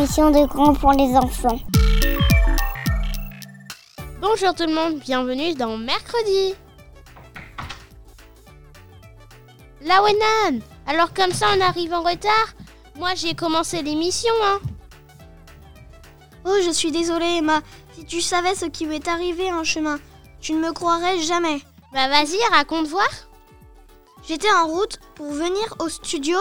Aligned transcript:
Émission 0.00 0.30
de 0.30 0.46
grands 0.46 0.72
pour 0.72 0.92
les 0.92 1.14
enfants. 1.14 1.58
Bonjour 4.18 4.54
tout 4.54 4.64
le 4.66 4.72
monde, 4.72 4.98
bienvenue 4.98 5.52
dans 5.52 5.76
Mercredi. 5.76 6.54
La 9.82 10.02
Wenan 10.02 10.62
Alors 10.86 11.12
comme 11.12 11.32
ça 11.32 11.48
on 11.54 11.60
arrive 11.60 11.92
en 11.92 12.00
retard 12.00 12.54
Moi 12.96 13.10
j'ai 13.14 13.34
commencé 13.34 13.82
l'émission 13.82 14.32
hein 14.42 14.60
Oh, 16.46 16.56
je 16.64 16.70
suis 16.70 16.92
désolée, 16.92 17.36
Emma. 17.36 17.60
Si 17.92 18.06
tu 18.06 18.22
savais 18.22 18.54
ce 18.54 18.64
qui 18.64 18.86
m'est 18.86 19.06
arrivé 19.06 19.52
en 19.52 19.64
chemin, 19.64 19.98
tu 20.40 20.54
ne 20.54 20.66
me 20.66 20.72
croirais 20.72 21.18
jamais. 21.18 21.60
Bah 21.92 22.08
vas-y, 22.08 22.38
raconte 22.50 22.86
voir 22.86 23.10
J'étais 24.26 24.50
en 24.50 24.66
route 24.66 24.98
pour 25.14 25.30
venir 25.30 25.74
au 25.78 25.90
studio 25.90 26.38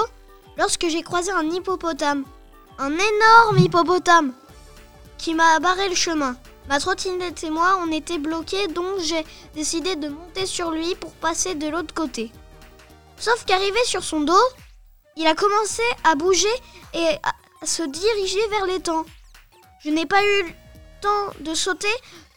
lorsque 0.58 0.88
j'ai 0.88 1.02
croisé 1.02 1.32
un 1.32 1.50
hippopotame. 1.50 2.24
Un 2.82 2.94
énorme 2.94 3.58
hippopotame 3.58 4.34
qui 5.18 5.34
m'a 5.36 5.60
barré 5.60 5.90
le 5.90 5.96
chemin. 5.96 6.38
Ma 6.70 6.80
trottinette 6.80 7.44
et 7.44 7.50
moi, 7.50 7.78
on 7.84 7.92
était 7.92 8.20
bloqués, 8.20 8.70
donc 8.70 9.00
j'ai 9.02 9.26
décidé 9.54 9.98
de 9.98 10.08
monter 10.08 10.46
sur 10.46 10.72
lui 10.72 10.96
pour 10.96 11.12
passer 11.12 11.56
de 11.56 11.68
l'autre 11.68 11.94
côté. 11.94 12.32
Sauf 13.18 13.44
qu'arrivé 13.44 13.80
sur 13.84 14.02
son 14.02 14.22
dos, 14.22 14.34
il 15.18 15.28
a 15.28 15.36
commencé 15.36 15.84
à 16.06 16.16
bouger 16.16 16.48
et 16.94 17.18
à 17.62 17.66
se 17.66 17.84
diriger 17.84 18.48
vers 18.48 18.66
l'étang. 18.66 19.04
Je 19.84 19.90
n'ai 19.90 20.06
pas 20.06 20.24
eu 20.24 20.44
le 20.44 20.54
temps 21.02 21.34
de 21.42 21.54
sauter, 21.54 21.88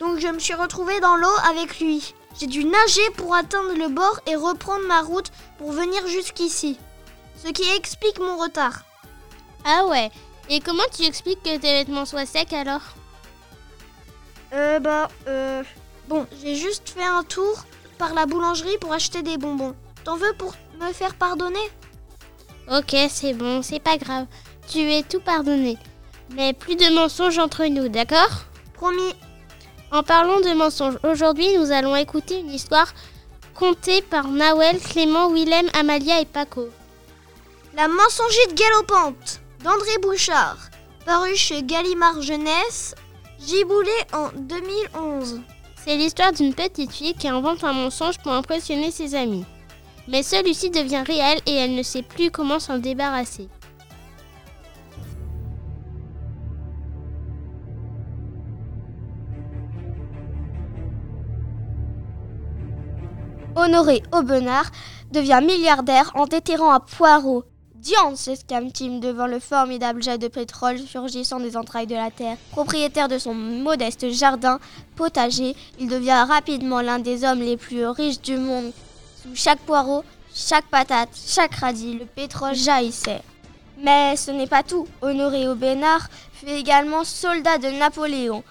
donc 0.01 0.19
je 0.19 0.27
me 0.27 0.41
suis 0.41 0.55
retrouvée 0.55 0.99
dans 0.99 1.15
l'eau 1.15 1.37
avec 1.49 1.79
lui. 1.79 2.15
J'ai 2.41 2.49
dû 2.49 2.65
nager 2.65 3.11
pour 3.17 3.37
atteindre 3.37 3.75
le 3.75 3.89
bord 3.89 4.19
et 4.27 4.35
reprendre 4.35 4.87
ma 4.89 5.03
route 5.03 5.31
pour 5.59 5.71
venir 5.71 6.05
jusqu'ici. 6.09 6.81
Ce 7.45 7.49
qui 7.49 7.71
explique 7.77 8.19
mon 8.19 8.39
retard. 8.39 8.83
Ah 9.65 9.87
ouais, 9.87 10.11
et 10.49 10.61
comment 10.61 10.83
tu 10.95 11.05
expliques 11.05 11.43
que 11.43 11.57
tes 11.57 11.73
vêtements 11.73 12.05
soient 12.05 12.27
secs 12.27 12.53
alors 12.53 12.83
Euh 14.53 14.79
bah 14.81 15.09
euh 15.27 15.63
bon, 16.09 16.27
j'ai 16.43 16.57
juste 16.57 16.91
fait 16.91 17.05
un 17.05 17.23
tour 17.23 17.65
par 17.99 18.15
la 18.15 18.27
boulangerie 18.27 18.79
pour 18.81 18.93
acheter 18.93 19.23
des 19.23 19.39
bonbons. 19.39 19.75
T'en 20.05 20.17
veux 20.17 20.33
pour 20.35 20.55
me 20.81 20.93
faire 20.93 21.15
pardonner? 21.15 21.71
Ok, 22.71 22.97
c'est 23.09 23.35
bon, 23.35 23.63
c'est 23.63 23.81
pas 23.81 23.97
grave. 23.97 24.27
Tu 24.69 24.79
es 24.81 25.03
tout 25.03 25.21
pardonné. 25.21 25.79
Mais 26.35 26.53
plus 26.53 26.77
de 26.77 26.95
mensonges 26.95 27.39
entre 27.39 27.65
nous, 27.67 27.89
d'accord? 27.89 28.45
Promis. 28.75 29.15
En 29.91 30.03
parlant 30.03 30.41
de 30.41 30.55
mensonges, 30.55 30.99
aujourd'hui 31.03 31.47
nous 31.59 31.71
allons 31.71 31.95
écouter 31.97 32.39
une 32.41 32.51
histoire 32.51 32.93
contée 33.55 34.01
par 34.01 34.29
Nawel, 34.29 34.81
Clément, 34.81 35.31
Willem, 35.31 35.69
Amalia 35.79 36.21
et 36.21 36.25
Paco. 36.25 36.69
La 37.75 37.89
mensongite 37.89 38.55
galopante 38.55 39.42
d'André 39.63 39.97
Bouchard, 40.03 40.57
paru 41.07 41.37
chez 41.37 41.63
Gallimard 41.63 42.21
Jeunesse, 42.21 42.97
giboulé 43.39 43.93
en 44.13 44.31
2011. 44.35 45.41
C'est 45.77 45.97
l'histoire 45.97 46.33
d'une 46.33 46.53
petite 46.53 46.91
fille 46.91 47.15
qui 47.15 47.29
invente 47.29 47.63
un 47.63 47.73
mensonge 47.73 48.19
pour 48.19 48.33
impressionner 48.33 48.91
ses 48.91 49.15
amis. 49.15 49.45
Mais 50.09 50.25
celui-ci 50.25 50.71
devient 50.71 51.05
réel 51.07 51.39
et 51.47 51.55
elle 51.55 51.77
ne 51.77 51.83
sait 51.85 52.03
plus 52.03 52.33
comment 52.33 52.59
s'en 52.59 52.79
débarrasser. 52.79 53.49
Honoré 63.55 64.03
Aubenard 64.13 64.71
devient 65.13 65.41
milliardaire 65.45 66.11
en 66.15 66.27
déterrant 66.27 66.73
à 66.73 66.81
Poirot. 66.81 67.45
Diane 67.83 68.15
s'exclame-t-il 68.15 69.01
devant 69.01 69.27
le 69.27 69.41
formidable 69.41 70.05
jet 70.05 70.17
de 70.17 70.29
pétrole 70.29 70.79
surgissant 70.79 71.41
des 71.41 71.57
entrailles 71.57 71.89
de 71.89 71.97
la 71.97 72.13
terre. 72.13 72.37
Propriétaire 72.53 73.09
de 73.09 73.19
son 73.19 73.35
modeste 73.35 74.09
jardin 74.13 74.61
potager, 74.95 75.57
il 75.81 75.89
devient 75.89 76.25
rapidement 76.29 76.81
l'un 76.81 77.01
des 77.01 77.25
hommes 77.25 77.41
les 77.41 77.57
plus 77.57 77.85
riches 77.87 78.21
du 78.21 78.37
monde. 78.37 78.71
Sous 79.21 79.35
chaque 79.35 79.59
poireau, 79.59 80.05
chaque 80.33 80.67
patate, 80.67 81.09
chaque 81.27 81.57
radis, 81.57 81.99
le 81.99 82.05
pétrole 82.05 82.55
jaillissait. 82.55 83.23
Mais 83.83 84.15
ce 84.15 84.31
n'est 84.31 84.47
pas 84.47 84.63
tout. 84.63 84.87
Honoré 85.01 85.49
Aubenard 85.49 86.07
fut 86.35 86.51
également 86.51 87.03
soldat 87.03 87.59
de 87.59 87.67
Napoléon. 87.67 88.45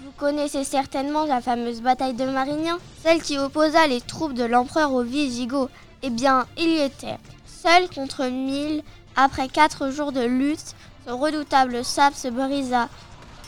Vous 0.00 0.12
connaissez 0.16 0.62
certainement 0.62 1.24
la 1.24 1.40
fameuse 1.40 1.82
bataille 1.82 2.14
de 2.14 2.24
Marignan, 2.24 2.76
celle 3.02 3.20
qui 3.20 3.36
opposa 3.36 3.88
les 3.88 4.00
troupes 4.00 4.34
de 4.34 4.44
l'empereur 4.44 4.92
aux 4.92 5.02
Visigoths. 5.02 5.72
Eh 6.04 6.10
bien, 6.10 6.46
il 6.56 6.68
y 6.68 6.82
était. 6.82 7.18
Seul 7.66 7.88
contre 7.90 8.26
mille, 8.26 8.84
après 9.16 9.48
quatre 9.48 9.90
jours 9.90 10.12
de 10.12 10.20
lutte, 10.20 10.76
son 11.04 11.18
redoutable 11.18 11.84
sabre 11.84 12.14
se 12.16 12.28
brisa 12.28 12.88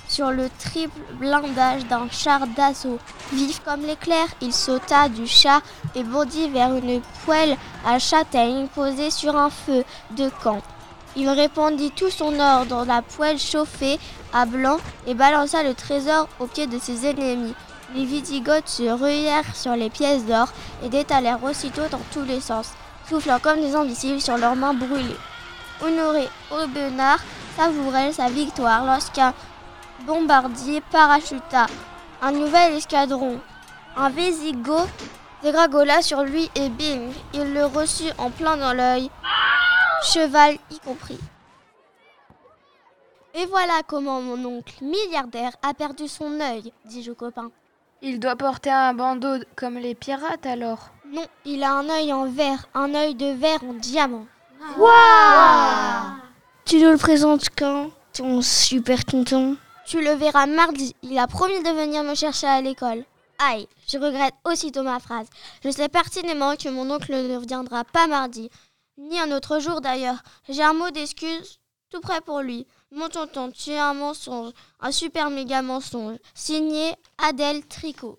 sur 0.09 0.33
le 0.33 0.51
triple 0.59 0.99
blindage 1.21 1.87
d'un 1.87 2.09
char 2.11 2.49
d'assaut. 2.49 2.99
Vif 3.33 3.61
comme 3.65 3.83
l'éclair, 3.83 4.27
il 4.41 4.53
sauta 4.53 5.09
du 5.09 5.29
char 5.29 5.61
et 5.95 6.03
bondit 6.03 6.49
vers 6.49 6.75
une 6.75 7.01
poêle 7.25 7.57
à 7.87 8.01
châtaigne 8.01 8.67
posée 8.75 9.13
sur 9.13 9.37
un 9.37 9.51
feu 9.51 9.85
de 10.17 10.29
camp. 10.43 10.63
Il 11.15 11.29
répandit 11.29 11.93
tout 11.93 12.11
son 12.11 12.41
or 12.41 12.67
dans 12.67 12.85
la 12.85 13.03
poêle 13.03 13.39
chauffée 13.39 14.01
à 14.33 14.47
blanc 14.47 14.79
et 15.07 15.15
balança 15.15 15.63
le 15.63 15.75
trésor 15.75 16.29
aux 16.41 16.49
pieds 16.49 16.67
de 16.67 16.81
ses 16.81 17.07
ennemis. 17.07 17.55
Les 17.95 18.05
Visigoths 18.05 18.69
se 18.69 18.91
ruèrent 18.91 19.55
sur 19.55 19.77
les 19.77 19.91
pièces 19.91 20.27
d'or 20.27 20.49
et 20.83 20.89
détalèrent 20.89 21.45
aussitôt 21.45 21.87
dans 21.89 22.03
tous 22.13 22.25
les 22.25 22.41
sens, 22.41 22.73
soufflant 23.09 23.39
comme 23.39 23.61
des 23.61 23.75
invisibles 23.75 24.21
sur 24.21 24.37
leurs 24.37 24.57
mains 24.57 24.75
brûlées. 24.75 25.17
Honoré 25.81 26.29
Aubenard 26.51 27.21
savourait 27.57 28.13
sa 28.13 28.29
victoire 28.29 28.85
lorsqu'un 28.85 29.35
bombardier 30.07 30.81
parachuta 30.93 31.67
un 32.21 32.33
nouvel 32.33 32.75
escadron. 32.75 33.41
Un 33.97 34.11
Visigoth 34.11 34.89
dégragola 35.43 36.03
sur 36.03 36.23
lui 36.23 36.51
et 36.55 36.69
bing, 36.69 37.13
il 37.33 37.53
le 37.55 37.67
reçut 37.67 38.11
en 38.19 38.31
plein 38.31 38.57
dans 38.57 38.73
l'œil 38.73 39.11
cheval 40.03 40.57
y 40.71 40.79
compris. 40.81 41.19
Et 43.35 43.47
voilà 43.47 43.83
comment 43.87 44.21
mon 44.21 44.43
oncle 44.45 44.83
milliardaire 44.83 45.53
a 45.63 45.75
perdu 45.75 46.09
son 46.09 46.41
œil, 46.41 46.73
dis-je 46.85 47.11
au 47.13 47.15
copain. 47.15 47.51
Il 48.01 48.21
doit 48.21 48.37
porter 48.37 48.71
un 48.71 48.95
bandeau 48.95 49.39
comme 49.57 49.77
les 49.77 49.95
pirates 49.95 50.47
alors. 50.47 50.91
Non, 51.11 51.25
il 51.47 51.63
a 51.63 51.73
un 51.73 51.89
œil 51.89 52.13
en 52.13 52.27
verre, 52.27 52.67
un 52.75 52.95
œil 52.95 53.15
de 53.15 53.33
verre 53.33 53.65
en 53.65 53.73
diamant. 53.73 54.27
Waouh 54.77 56.19
Tu 56.67 56.83
nous 56.83 56.91
le 56.91 56.99
présentes 56.99 57.47
quand, 57.57 57.91
ton 58.13 58.43
super 58.43 59.05
tonton 59.07 59.57
Tu 59.87 60.03
le 60.03 60.13
verras 60.13 60.47
mardi. 60.47 60.95
Il 61.03 61.19
a 61.19 61.27
promis 61.27 61.63
de 61.63 61.71
venir 61.71 62.03
me 62.03 62.15
chercher 62.15 62.47
à 62.47 62.61
l'école. 62.61 63.05
Aïe, 63.39 63.67
je 63.91 63.97
regrette 63.97 64.35
aussitôt 64.45 64.83
ma 64.83 65.01
phrase. 65.01 65.29
Je 65.65 65.71
sais 65.71 65.89
pertinemment 65.89 66.57
que 66.57 66.69
mon 66.69 66.91
oncle 66.91 67.13
ne 67.13 67.37
reviendra 67.37 67.85
pas 67.85 68.07
mardi, 68.07 68.51
ni 68.99 69.19
un 69.19 69.31
autre 69.35 69.61
jour 69.61 69.81
d'ailleurs. 69.81 70.23
J'ai 70.49 70.63
un 70.63 70.75
mot 70.75 70.91
d'excuse 70.91 71.59
tout 71.89 72.01
prêt 72.01 72.21
pour 72.21 72.41
lui. 72.41 72.67
Mon 72.91 73.09
tonton, 73.09 73.51
tu 73.51 73.71
es 73.71 73.79
un 73.79 73.95
mensonge, 73.95 74.53
un 74.81 74.93
super 74.93 75.31
méga 75.31 75.63
mensonge. 75.63 76.19
Signé 76.35 76.95
Adèle 77.17 77.65
Tricot. 77.67 78.19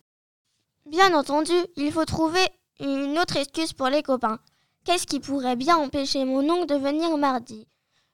Bien 0.87 1.13
entendu, 1.13 1.53
il 1.75 1.91
faut 1.91 2.05
trouver 2.05 2.47
une 2.79 3.19
autre 3.19 3.37
excuse 3.37 3.73
pour 3.73 3.87
les 3.87 4.03
copains. 4.03 4.39
Qu'est-ce 4.85 5.07
qui 5.07 5.19
pourrait 5.19 5.55
bien 5.55 5.77
empêcher 5.77 6.25
mon 6.25 6.49
oncle 6.49 6.67
de 6.67 6.75
venir 6.75 7.17
mardi? 7.17 7.67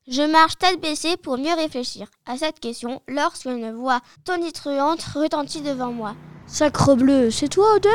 Je 0.08 0.22
marche 0.22 0.58
tête 0.58 0.80
baissée 0.80 1.18
pour 1.18 1.38
mieux 1.38 1.56
réfléchir 1.56 2.08
à 2.26 2.38
cette 2.38 2.60
question 2.60 3.02
lorsqu'une 3.08 3.72
voix 3.72 4.02
tonitruante 4.24 5.04
retentit 5.16 5.62
devant 5.62 5.92
moi. 5.92 6.16
Sacrebleu, 6.48 7.32
c'est 7.32 7.50
toi, 7.50 7.76
Odell 7.76 7.92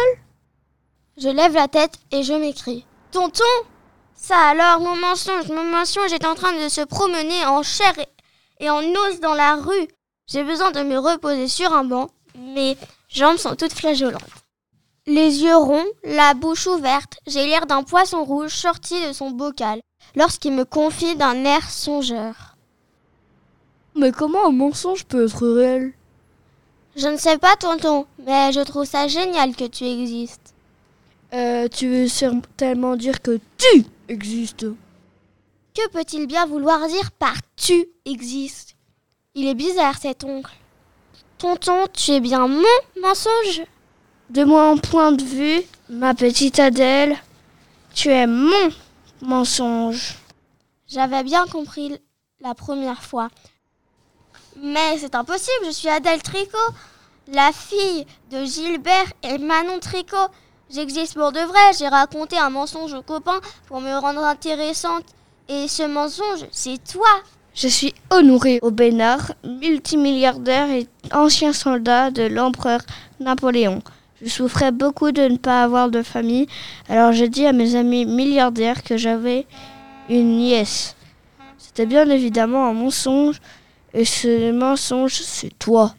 Je 1.17 1.29
lève 1.29 1.55
la 1.55 1.69
tête 1.69 1.99
et 2.11 2.23
je 2.23 2.33
m'écrie. 2.33 2.85
Tonton 3.13 3.45
Ça 4.15 4.37
alors, 4.37 4.81
mon 4.81 4.97
mensonge, 4.97 5.49
mon 5.49 5.65
mensonge 5.65 6.13
est 6.13 6.27
en 6.27 6.35
train 6.35 6.53
de 6.53 6.69
se 6.69 6.81
promener 6.81 7.45
en 7.47 7.63
chair 7.63 7.95
et 8.59 8.71
en 8.71 8.83
os 8.83 9.21
dans 9.21 9.35
la 9.35 9.57
rue. 9.57 9.89
J'ai 10.27 10.43
besoin 10.43 10.71
de 10.71 10.83
me 10.83 10.99
reposer 10.99 11.49
sur 11.49 11.73
un 11.73 11.85
banc. 11.85 12.09
Mes 12.37 12.77
jambes 13.09 13.37
sont 13.37 13.55
toutes 13.55 13.73
flageolantes. 13.73 14.40
Les 15.11 15.43
yeux 15.43 15.57
ronds, 15.57 15.87
la 16.05 16.35
bouche 16.35 16.69
ouverte, 16.69 17.19
j'ai 17.27 17.45
l'air 17.45 17.67
d'un 17.67 17.83
poisson 17.83 18.23
rouge 18.23 18.55
sorti 18.55 18.95
de 19.09 19.13
son 19.13 19.33
bocal 19.33 19.81
lorsqu'il 20.15 20.53
me 20.53 20.65
confie 20.65 21.17
d'un 21.17 21.45
air 21.45 21.69
songeur. 21.69 22.55
Mais 23.97 24.13
comment 24.13 24.47
un 24.47 24.53
mensonge 24.53 25.05
peut 25.05 25.27
être 25.27 25.49
réel? 25.49 25.95
Je 26.95 27.09
ne 27.09 27.17
sais 27.17 27.39
pas, 27.39 27.57
tonton, 27.57 28.07
mais 28.25 28.53
je 28.53 28.61
trouve 28.61 28.85
ça 28.85 29.09
génial 29.09 29.57
que 29.57 29.65
tu 29.67 29.85
existes. 29.85 30.55
euh, 31.35 31.67
Tu 31.67 31.89
veux 31.89 32.07
certainement 32.07 32.95
dire 32.95 33.21
que 33.21 33.41
tu 33.59 33.85
existes 34.09 34.67
Que 35.75 35.89
peut-il 35.89 36.29
bien 36.29 36.47
vouloir 36.47 36.87
dire 36.87 37.11
par 37.11 37.35
tu 37.57 37.89
existes? 38.05 38.77
Il 39.35 39.49
est 39.49 39.55
bizarre 39.57 39.99
cet 39.99 40.23
oncle. 40.23 40.55
Tonton, 41.39 41.87
tu 41.93 42.13
es 42.13 42.21
bien 42.21 42.47
mon 42.47 42.63
mensonge 43.03 43.63
De 44.31 44.45
mon 44.45 44.79
point 44.79 45.11
de 45.11 45.25
vue, 45.25 45.61
ma 45.89 46.15
petite 46.15 46.61
Adèle, 46.61 47.17
tu 47.93 48.11
es 48.11 48.29
mon 48.29 48.69
mensonge. 49.23 50.15
J'avais 50.87 51.25
bien 51.25 51.47
compris 51.49 51.99
la 52.41 52.55
première 52.55 53.03
fois. 53.03 53.29
Mais 54.63 54.99
c'est 54.99 55.17
impossible, 55.17 55.67
je 55.67 55.73
suis 55.73 55.89
Adèle 55.89 56.23
Tricot, 56.23 56.57
la 57.33 57.51
fille 57.51 58.07
de 58.31 58.45
Gilbert 58.45 59.13
et 59.25 59.37
Manon 59.39 59.81
Tricot. 59.81 60.29
J'existe 60.73 61.15
pour 61.15 61.33
de 61.33 61.41
vrai, 61.41 61.73
j'ai 61.77 61.89
raconté 61.89 62.39
un 62.39 62.51
mensonge 62.51 62.95
aux 62.95 63.03
copains 63.03 63.41
pour 63.67 63.81
me 63.81 63.99
rendre 63.99 64.23
intéressante. 64.23 65.07
Et 65.49 65.67
ce 65.67 65.83
mensonge, 65.83 66.47
c'est 66.53 66.79
toi. 66.85 67.09
Je 67.53 67.67
suis 67.67 67.93
Honoré 68.11 68.61
Aubenard, 68.63 69.33
multimilliardaire 69.43 70.71
et 70.71 70.87
ancien 71.13 71.53
soldat 71.53 72.13
de 72.13 72.23
l'empereur 72.23 72.83
Napoléon. 73.19 73.83
Je 74.23 74.29
souffrais 74.29 74.71
beaucoup 74.71 75.13
de 75.13 75.23
ne 75.23 75.37
pas 75.39 75.63
avoir 75.63 75.91
de 75.91 76.03
famille, 76.03 76.47
alors 76.89 77.13
j'ai 77.13 77.29
dit 77.29 77.47
à 77.47 77.53
mes 77.53 77.75
amis 77.75 78.05
milliardaires 78.05 78.83
que 78.83 78.97
j'avais 78.99 79.47
une 80.11 80.37
nièce. 80.37 80.95
C'était 81.57 81.87
bien 81.87 82.09
évidemment 82.11 82.67
un 82.67 82.75
mensonge, 82.75 83.41
et 83.95 84.05
ce 84.05 84.53
mensonge, 84.53 85.15
c'est 85.15 85.59
toi. 85.59 85.95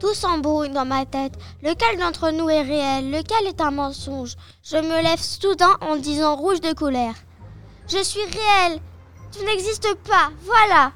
Tout 0.00 0.14
s'embrouille 0.14 0.70
dans 0.70 0.84
ma 0.84 1.04
tête. 1.04 1.34
Lequel 1.62 1.98
d'entre 1.98 2.30
nous 2.30 2.48
est 2.48 2.62
réel? 2.62 3.10
Lequel 3.10 3.46
est 3.46 3.60
un 3.60 3.70
mensonge? 3.70 4.34
Je 4.64 4.76
me 4.76 5.02
lève 5.02 5.20
soudain 5.20 5.76
en 5.80 5.96
disant 5.96 6.34
rouge 6.34 6.60
de 6.60 6.72
colère. 6.72 7.14
Je 7.88 8.02
suis 8.02 8.20
réel 8.20 8.80
Tu 9.30 9.44
n'existes 9.44 9.94
pas 10.08 10.30
Voilà 10.44 10.92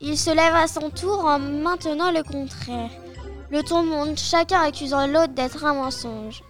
Il 0.00 0.16
se 0.16 0.30
lève 0.30 0.54
à 0.54 0.66
son 0.66 0.90
tour 0.90 1.24
en 1.24 1.38
maintenant 1.38 2.10
le 2.10 2.22
contraire. 2.22 2.90
Le 3.52 3.62
ton 3.62 3.84
monte, 3.84 4.18
chacun 4.18 4.62
accusant 4.62 5.06
l'autre 5.06 5.34
d'être 5.34 5.62
un 5.66 5.74
mensonge. 5.74 6.42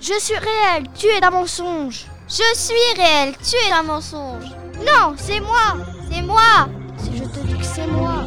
Je 0.00 0.18
suis 0.18 0.34
réel, 0.34 0.86
tu 0.94 1.04
es 1.08 1.22
un 1.22 1.30
mensonge. 1.30 2.06
Je 2.26 2.58
suis 2.58 2.74
réel, 2.96 3.34
tu 3.36 3.54
es 3.68 3.70
un 3.70 3.82
mensonge. 3.82 4.46
Non, 4.78 5.14
c'est 5.18 5.40
moi 5.40 5.76
C'est 6.10 6.22
moi 6.22 6.68
Si 6.96 7.18
je 7.18 7.24
te 7.24 7.40
dis 7.40 7.58
que 7.58 7.64
c'est 7.64 7.86
moi. 7.86 8.24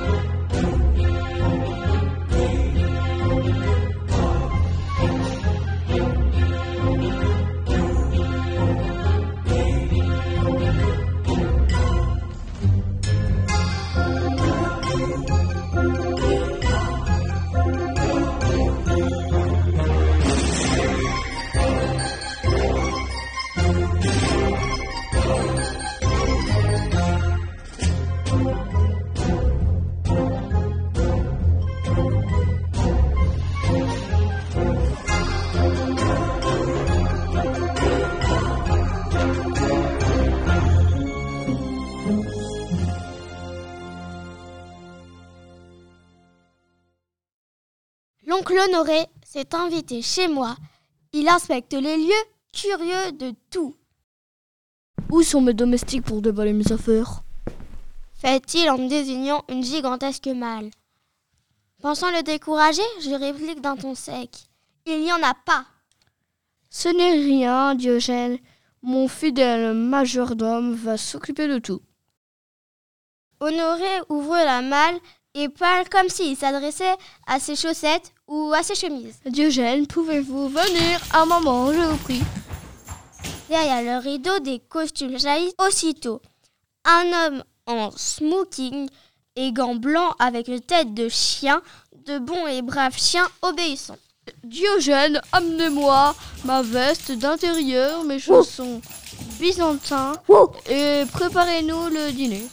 L'oncle 48.50 48.70
Honoré 48.70 49.06
s'est 49.24 49.54
invité 49.54 50.02
chez 50.02 50.28
moi. 50.28 50.56
Il 51.14 51.28
inspecte 51.28 51.74
les 51.74 51.98
lieux, 51.98 52.26
curieux 52.52 53.12
de 53.12 53.34
tout. 53.52 53.76
Où 55.12 55.22
sont 55.22 55.42
mes 55.42 55.54
domestiques 55.54 56.06
pour 56.06 56.22
déballer 56.22 56.54
mes 56.54 56.72
affaires? 56.72 57.22
Fait-il 58.16 58.70
en 58.70 58.78
me 58.78 58.90
désignant 58.90 59.44
une 59.50 59.64
gigantesque 59.64 60.28
malle. 60.28 60.72
Pensant 61.82 62.12
le 62.12 62.24
décourager, 62.24 62.82
je 63.02 63.12
réplique 63.12 63.62
d'un 63.62 63.76
ton 63.76 63.94
sec. 63.94 64.32
Il 64.86 65.02
n'y 65.02 65.14
en 65.14 65.22
a 65.22 65.34
pas. 65.34 65.66
Ce 66.72 66.90
n'est 66.90 67.24
rien, 67.24 67.76
Diogène. 67.76 68.40
Mon 68.82 69.08
fidèle 69.08 69.74
majordome 69.74 70.74
va 70.74 70.98
s'occuper 70.98 71.48
de 71.48 71.60
tout. 71.60 71.82
Honoré 73.42 74.02
ouvre 74.10 74.36
la 74.36 74.62
malle 74.62 75.00
et 75.40 75.50
parle 75.50 75.88
comme 75.90 76.10
s'il 76.10 76.36
s'adressait 76.36 76.96
à 77.26 77.40
ses 77.40 77.56
chaussettes 77.56 78.14
ou 78.28 78.52
à 78.54 78.62
ses 78.62 78.76
chemises. 78.76 79.20
Diogène, 79.26 79.88
pouvez-vous 79.88 80.50
venir 80.50 81.00
un 81.14 81.26
moment, 81.26 81.72
je 81.72 81.80
vous 81.80 81.98
prie 81.98 82.22
Derrière 83.50 83.82
le 83.82 84.04
rideau, 84.04 84.40
des 84.40 84.60
costumes 84.60 85.18
jaillissent 85.18 85.56
aussitôt. 85.66 86.22
Un 86.86 87.06
homme 87.14 87.44
en 87.66 87.90
smoking 87.96 88.88
et 89.36 89.52
gants 89.52 89.76
blancs 89.76 90.14
avec 90.20 90.48
une 90.50 90.60
tête 90.60 90.94
de 90.94 91.08
chien, 91.08 91.62
de 92.06 92.20
bons 92.20 92.46
et 92.48 92.62
braves 92.62 92.98
chiens 92.98 93.28
obéissants. 93.42 93.98
Diogène, 94.44 95.22
amenez-moi 95.32 96.16
ma 96.44 96.62
veste 96.62 97.14
d'intérieur, 97.14 98.04
mes 98.04 98.20
chaussons 98.20 98.82
byzantins 99.40 100.14
et 100.70 101.04
préparez-nous 101.12 101.88
le 101.88 102.12
dîner. 102.12 102.48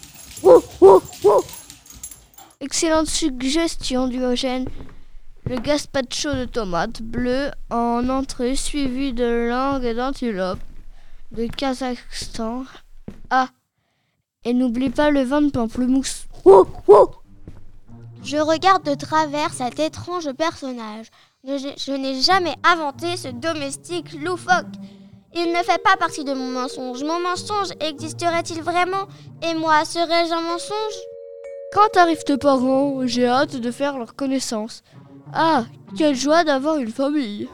Excellente 2.67 3.07
suggestion, 3.07 4.09
Diogène. 4.09 4.67
Le 5.45 5.57
gazpacho 5.57 6.33
de 6.33 6.47
tomates 6.47 7.01
bleues 7.01 7.53
en 7.71 8.09
entrée, 8.09 8.57
suivi 8.57 9.13
de 9.13 9.49
langue 9.49 9.85
et 9.85 9.95
d'antilope 9.95 10.59
de 11.31 11.47
Kazakhstan. 11.47 12.65
Ah, 13.31 13.51
et 14.45 14.53
n'oublie 14.53 14.91
pas 14.91 15.11
le 15.13 15.23
vin 15.23 15.43
de 15.43 15.51
pamplemousse. 15.51 16.27
Je 18.25 18.37
regarde 18.37 18.83
de 18.83 18.95
travers 18.95 19.55
cet 19.55 19.79
étrange 19.79 20.33
personnage. 20.33 21.07
Je, 21.45 21.73
je 21.79 21.93
n'ai 21.93 22.21
jamais 22.21 22.57
inventé 22.65 23.17
ce 23.17 23.29
domestique 23.29 24.13
loufoque. 24.21 24.75
Il 25.37 25.53
ne 25.53 25.63
fait 25.63 25.81
pas 25.85 25.97
partie 25.97 26.25
de 26.25 26.33
mon 26.35 26.51
mensonge. 26.51 27.05
Mon 27.05 27.21
mensonge 27.21 27.71
existerait-il 27.79 28.61
vraiment? 28.61 29.07
Et 29.49 29.55
moi, 29.55 29.85
serais-je 29.85 30.33
un 30.33 30.41
mensonge? 30.41 31.16
Quand 31.73 31.97
arrivent 31.97 32.25
tes 32.25 32.37
parents, 32.39 33.07
j'ai 33.07 33.27
hâte 33.27 33.57
de 33.57 33.71
faire 33.71 33.99
leur 33.99 34.15
connaissance. 34.15 34.83
Ah, 35.33 35.65
quelle 35.97 36.15
joie 36.15 36.45
d'avoir 36.45 36.77
une 36.77 36.91
famille. 36.91 37.49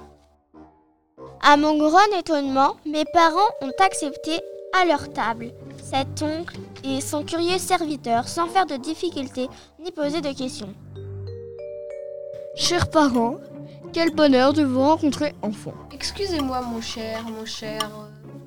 À 1.43 1.57
mon 1.57 1.77
grand 1.77 2.19
étonnement, 2.19 2.77
mes 2.87 3.05
parents 3.13 3.51
ont 3.63 3.73
accepté 3.85 4.41
à 4.81 4.85
leur 4.85 5.13
table 5.13 5.53
cet 5.83 6.23
oncle 6.23 6.59
et 6.85 7.01
son 7.01 7.25
curieux 7.25 7.59
serviteur 7.59 8.29
sans 8.29 8.47
faire 8.47 8.67
de 8.67 8.77
difficultés 8.77 9.49
ni 9.83 9.91
poser 9.91 10.21
de 10.21 10.33
questions. 10.33 10.73
Chers 12.55 12.91
parents, 12.91 13.37
quel 13.93 14.15
bonheur 14.15 14.53
de 14.53 14.63
vous 14.63 14.81
rencontrer 14.81 15.35
enfant. 15.43 15.75
Excusez-moi, 15.93 16.61
mon 16.63 16.81
cher, 16.81 17.25
mon 17.25 17.45
cher. 17.45 17.81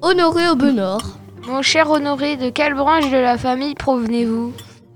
Honoré 0.01 0.47
au 0.49 0.55
Benord, 0.55 1.03
Mon 1.47 1.61
cher 1.61 1.89
Honoré, 1.91 2.37
de 2.37 2.49
quelle 2.49 2.73
branche 2.73 3.11
de 3.11 3.17
la 3.17 3.37
famille 3.37 3.75
provenez-vous? 3.75 4.53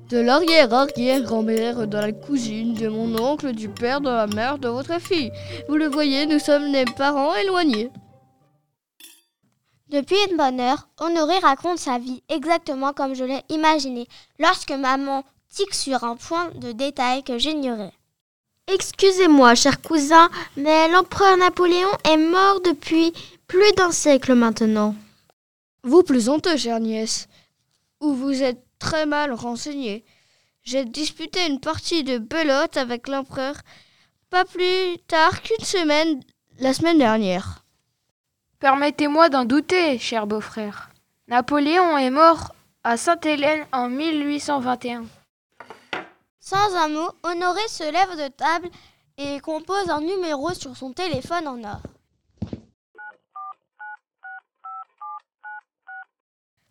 De 0.09 0.17
l'arrière-arrière-grand-mère 0.17 1.87
de 1.87 1.97
la 1.97 2.11
cousine 2.11 2.73
de 2.73 2.87
mon 2.87 3.15
oncle, 3.19 3.51
du 3.51 3.69
père 3.69 4.01
de 4.01 4.09
la 4.09 4.25
mère 4.25 4.57
de 4.57 4.67
votre 4.67 4.99
fille. 4.99 5.31
Vous 5.67 5.75
le 5.75 5.87
voyez, 5.87 6.25
nous 6.25 6.39
sommes 6.39 6.71
des 6.71 6.85
parents 6.85 7.35
éloignés. 7.35 7.91
Depuis 9.89 10.17
une 10.29 10.37
bonne 10.37 10.59
heure, 10.59 10.87
Honoré 10.99 11.37
raconte 11.37 11.77
sa 11.77 11.99
vie 11.99 12.23
exactement 12.27 12.91
comme 12.91 13.13
je 13.13 13.23
l'ai 13.23 13.41
imaginé 13.49 14.07
lorsque 14.39 14.71
maman 14.71 15.23
tique 15.53 15.75
sur 15.75 16.03
un 16.03 16.15
point 16.15 16.49
de 16.55 16.71
détail 16.71 17.23
que 17.23 17.37
j'ignorais. 17.37 17.93
Excusez-moi, 18.67 19.53
cher 19.53 19.79
cousin, 19.79 20.29
mais 20.57 20.89
l'empereur 20.89 21.37
Napoléon 21.37 21.89
est 22.03 22.17
mort 22.17 22.61
depuis 22.61 23.13
plus 23.47 23.71
d'un 23.73 23.91
siècle 23.91 24.33
maintenant. 24.33 24.95
Vous 25.83 26.01
plaisantez, 26.01 26.57
chère 26.57 26.79
nièce, 26.79 27.27
ou 27.99 28.13
vous 28.13 28.43
êtes 28.43 28.63
très 28.79 29.05
mal 29.05 29.33
renseigné. 29.33 30.05
J'ai 30.63 30.85
disputé 30.85 31.45
une 31.47 31.59
partie 31.59 32.03
de 32.03 32.17
belote 32.17 32.77
avec 32.77 33.07
l'empereur 33.07 33.55
pas 34.29 34.45
plus 34.45 34.97
tard 35.07 35.41
qu'une 35.41 35.65
semaine, 35.65 36.21
la 36.59 36.73
semaine 36.73 36.99
dernière. 36.99 37.63
Permettez-moi 38.59 39.29
d'en 39.29 39.45
douter, 39.45 39.97
cher 39.97 40.27
beau-frère. 40.27 40.89
Napoléon 41.27 41.97
est 41.97 42.09
mort 42.09 42.53
à 42.83 42.97
Sainte-Hélène 42.97 43.65
en 43.71 43.89
1821. 43.89 45.05
Sans 46.39 46.75
un 46.75 46.89
mot, 46.89 47.09
Honoré 47.23 47.67
se 47.67 47.83
lève 47.83 48.17
de 48.17 48.27
table 48.29 48.69
et 49.17 49.39
compose 49.39 49.89
un 49.89 50.01
numéro 50.01 50.53
sur 50.53 50.75
son 50.75 50.93
téléphone 50.93 51.47
en 51.47 51.63
or. 51.63 51.81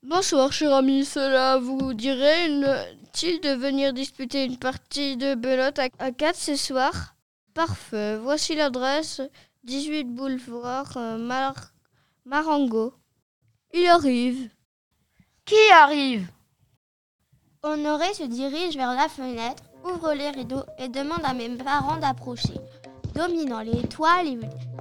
Bonsoir, 0.08 0.54
cher 0.54 0.72
ami. 0.72 1.04
Cela 1.04 1.58
vous 1.58 1.92
dirait 1.92 2.48
il 2.48 3.40
de 3.42 3.54
venir 3.54 3.92
disputer 3.92 4.46
une 4.46 4.56
partie 4.56 5.18
de 5.18 5.34
belote 5.34 5.78
à 5.78 6.10
4 6.12 6.34
ce 6.34 6.56
soir? 6.56 7.14
Parfait. 7.52 8.16
Voici 8.16 8.54
l'adresse 8.54 9.20
18 9.64 10.04
boulevard 10.04 10.96
euh, 10.96 11.18
Marango. 12.24 12.94
Il 13.74 13.86
arrive. 13.86 14.48
Qui 15.44 15.56
arrive? 15.74 16.26
Honoré 17.62 18.14
se 18.14 18.24
dirige 18.24 18.78
vers 18.78 18.94
la 18.94 19.10
fenêtre, 19.10 19.62
ouvre 19.84 20.14
les 20.14 20.30
rideaux 20.30 20.64
et 20.78 20.88
demande 20.88 21.24
à 21.24 21.34
mes 21.34 21.50
parents 21.50 21.98
d'approcher. 21.98 22.54
Dominant 23.14 23.60
les 23.60 23.82
toiles 23.82 24.40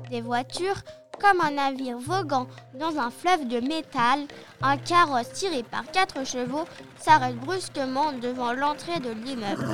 des 0.10 0.22
voitures, 0.22 0.82
comme 1.20 1.42
un 1.42 1.52
navire 1.52 1.98
voguant 1.98 2.48
dans 2.80 2.98
un 2.98 3.10
fleuve 3.10 3.48
de 3.48 3.60
métal, 3.60 4.20
un 4.62 4.78
carrosse 4.78 5.32
tiré 5.34 5.64
par 5.64 5.84
quatre 5.92 6.26
chevaux 6.26 6.66
s'arrête 7.00 7.38
brusquement 7.38 8.12
devant 8.14 8.54
l'entrée 8.54 9.00
de 9.00 9.12
l'immeuble. 9.12 9.66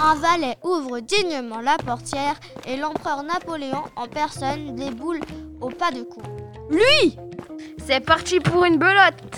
Un 0.00 0.14
valet 0.16 0.56
ouvre 0.62 1.00
dignement 1.00 1.60
la 1.60 1.76
portière 1.76 2.38
et 2.66 2.76
l'empereur 2.76 3.22
Napoléon 3.22 3.84
en 3.96 4.06
personne 4.06 4.74
déboule 4.74 5.20
au 5.60 5.68
pas 5.68 5.90
de 5.90 6.02
cour. 6.02 6.22
Lui 6.70 7.16
C'est 7.86 8.04
parti 8.04 8.40
pour 8.40 8.64
une 8.64 8.78
belote 8.78 9.36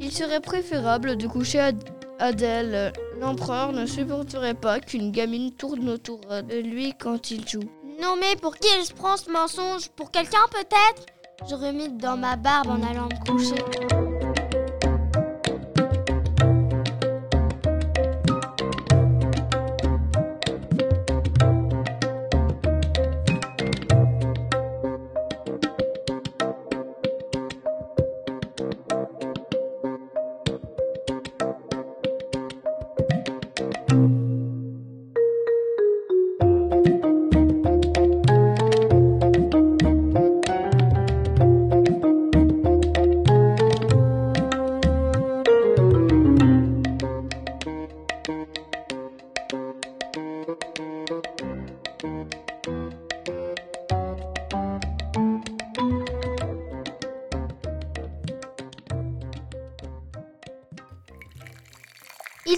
Il 0.00 0.12
serait 0.12 0.40
préférable 0.40 1.16
de 1.16 1.26
coucher 1.26 1.60
à 1.60 1.70
Adèle. 2.18 2.92
L'empereur 3.20 3.72
ne 3.72 3.86
supporterait 3.86 4.54
pas 4.54 4.80
qu'une 4.80 5.10
gamine 5.10 5.52
tourne 5.52 5.88
autour 5.88 6.20
de 6.20 6.60
lui 6.60 6.94
quand 6.98 7.30
il 7.30 7.46
joue? 7.48 7.70
Non 8.00 8.16
mais 8.20 8.36
pour 8.36 8.56
qui 8.56 8.68
il 8.78 8.84
se 8.84 8.92
prend 8.92 9.16
ce 9.16 9.30
mensonge 9.30 9.88
Pour 9.90 10.10
quelqu'un 10.10 10.46
peut-être? 10.50 11.06
Je 11.48 11.54
remis 11.54 11.88
dans 11.88 12.16
ma 12.16 12.36
barbe 12.36 12.68
en 12.68 12.82
allant 12.82 13.08
me 13.08 13.30
coucher. 13.30 14.05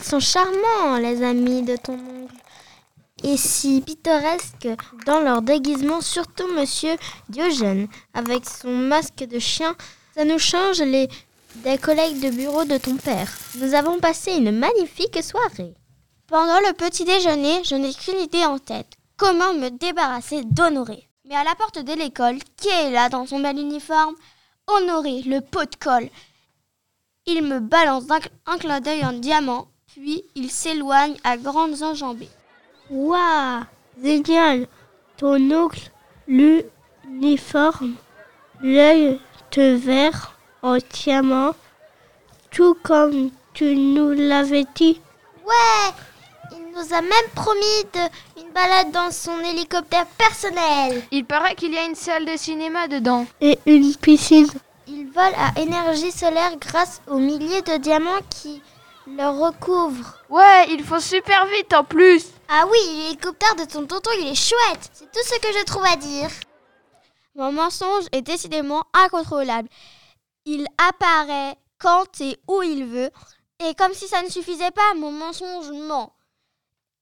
Sont 0.09 0.21
charmants, 0.21 0.97
les 0.97 1.23
amis 1.23 1.63
de 1.63 1.77
ton 1.77 1.93
oncle. 1.93 2.35
Et 3.23 3.37
si 3.37 3.83
pittoresques 3.83 4.69
dans 5.05 5.21
leur 5.21 5.43
déguisement, 5.43 6.01
surtout 6.01 6.51
monsieur 6.55 6.97
Diogène, 7.29 7.89
avec 8.15 8.47
son 8.47 8.71
masque 8.71 9.25
de 9.25 9.39
chien. 9.39 9.77
Ça 10.15 10.25
nous 10.25 10.39
change 10.39 10.81
les 10.81 11.09
des 11.57 11.77
collègues 11.77 12.21
de 12.21 12.31
bureau 12.31 12.65
de 12.65 12.79
ton 12.79 12.97
père. 12.97 13.31
Nous 13.57 13.75
avons 13.75 13.99
passé 13.99 14.33
une 14.33 14.53
magnifique 14.53 15.23
soirée. 15.23 15.75
Pendant 16.27 16.61
le 16.61 16.73
petit 16.73 17.05
déjeuner, 17.05 17.63
je 17.65 17.75
n'ai 17.75 17.93
qu'une 17.93 18.21
idée 18.21 18.45
en 18.45 18.59
tête. 18.59 18.95
Comment 19.19 19.53
me 19.53 19.69
débarrasser 19.69 20.43
d'Honoré 20.45 21.09
Mais 21.29 21.35
à 21.35 21.45
la 21.45 21.55
porte 21.55 21.81
de 21.81 21.93
l'école, 21.93 22.39
qui 22.57 22.69
est 22.69 22.91
là 22.91 23.09
dans 23.09 23.27
son 23.27 23.41
bel 23.41 23.59
uniforme? 23.59 24.15
Honoré, 24.69 25.23
le 25.23 25.41
pot 25.41 25.69
de 25.71 25.77
colle. 25.77 26.09
Il 27.27 27.43
me 27.43 27.61
balance 27.61 28.05
un 28.47 28.59
clin 28.59 28.81
d'œil 28.81 29.05
en 29.05 29.13
diamant 29.13 29.69
puis 29.99 30.25
il 30.35 30.51
s'éloigne 30.51 31.17
à 31.25 31.37
grandes 31.37 31.83
enjambées. 31.83 32.29
Waouh 32.91 33.65
Génial 34.03 34.67
Ton 35.17 35.51
oncle, 35.51 35.91
l'uniforme, 36.29 37.95
l'œil 38.63 39.21
te 39.51 39.75
vert 39.75 40.37
entièrement, 40.63 41.55
tout 42.51 42.77
comme 42.83 43.31
tu 43.55 43.75
nous 43.75 44.11
l'avais 44.11 44.67
dit. 44.77 45.01
Ouais 45.45 45.95
Il 46.53 46.73
nous 46.73 46.95
a 46.95 47.01
même 47.01 47.31
promis 47.35 47.85
de, 47.93 48.41
une 48.41 48.53
balade 48.53 48.93
dans 48.93 49.11
son 49.11 49.41
hélicoptère 49.41 50.07
personnel. 50.07 51.03
Il 51.11 51.25
paraît 51.25 51.57
qu'il 51.57 51.73
y 51.73 51.79
a 51.79 51.87
une 51.87 51.97
salle 51.97 52.25
de 52.25 52.37
cinéma 52.37 52.87
dedans. 52.87 53.27
Et 53.41 53.59
une 53.67 53.97
piscine. 53.97 54.47
Il 54.87 55.07
vole 55.07 55.35
à 55.37 55.61
énergie 55.61 56.13
solaire 56.13 56.57
grâce 56.61 57.03
aux 57.09 57.19
milliers 57.19 57.63
de 57.63 57.79
diamants 57.79 58.23
qui 58.31 58.63
le 59.17 59.29
recouvre. 59.29 60.19
Ouais, 60.29 60.67
il 60.71 60.85
faut 60.85 61.01
super 61.01 61.47
vite 61.47 61.73
en 61.73 61.85
plus. 61.85 62.27
Ah 62.49 62.67
oui, 62.71 62.79
l'hélicoptère 62.97 63.57
de 63.57 63.65
ton 63.65 63.87
tonton, 63.87 64.11
il 64.21 64.29
est 64.29 64.35
chouette. 64.35 64.91
C'est 64.93 65.11
tout 65.11 65.25
ce 65.25 65.39
que 65.41 65.59
je 65.59 65.65
trouve 65.65 65.85
à 65.85 65.97
dire. 65.97 66.31
Mon 67.35 67.53
mensonge 67.53 68.05
est 68.13 68.23
décidément 68.23 68.83
incontrôlable. 68.93 69.69
Il 70.45 70.67
apparaît 70.79 71.57
quand 71.79 72.21
et 72.21 72.39
où 72.49 72.63
il 72.63 72.85
veut. 72.85 73.11
Et 73.61 73.75
comme 73.75 73.95
si 73.95 74.09
ça 74.09 74.23
ne 74.23 74.29
suffisait 74.29 74.71
pas, 74.71 74.95
mon 74.95 75.13
mensonge 75.13 75.71
ment. 75.71 76.15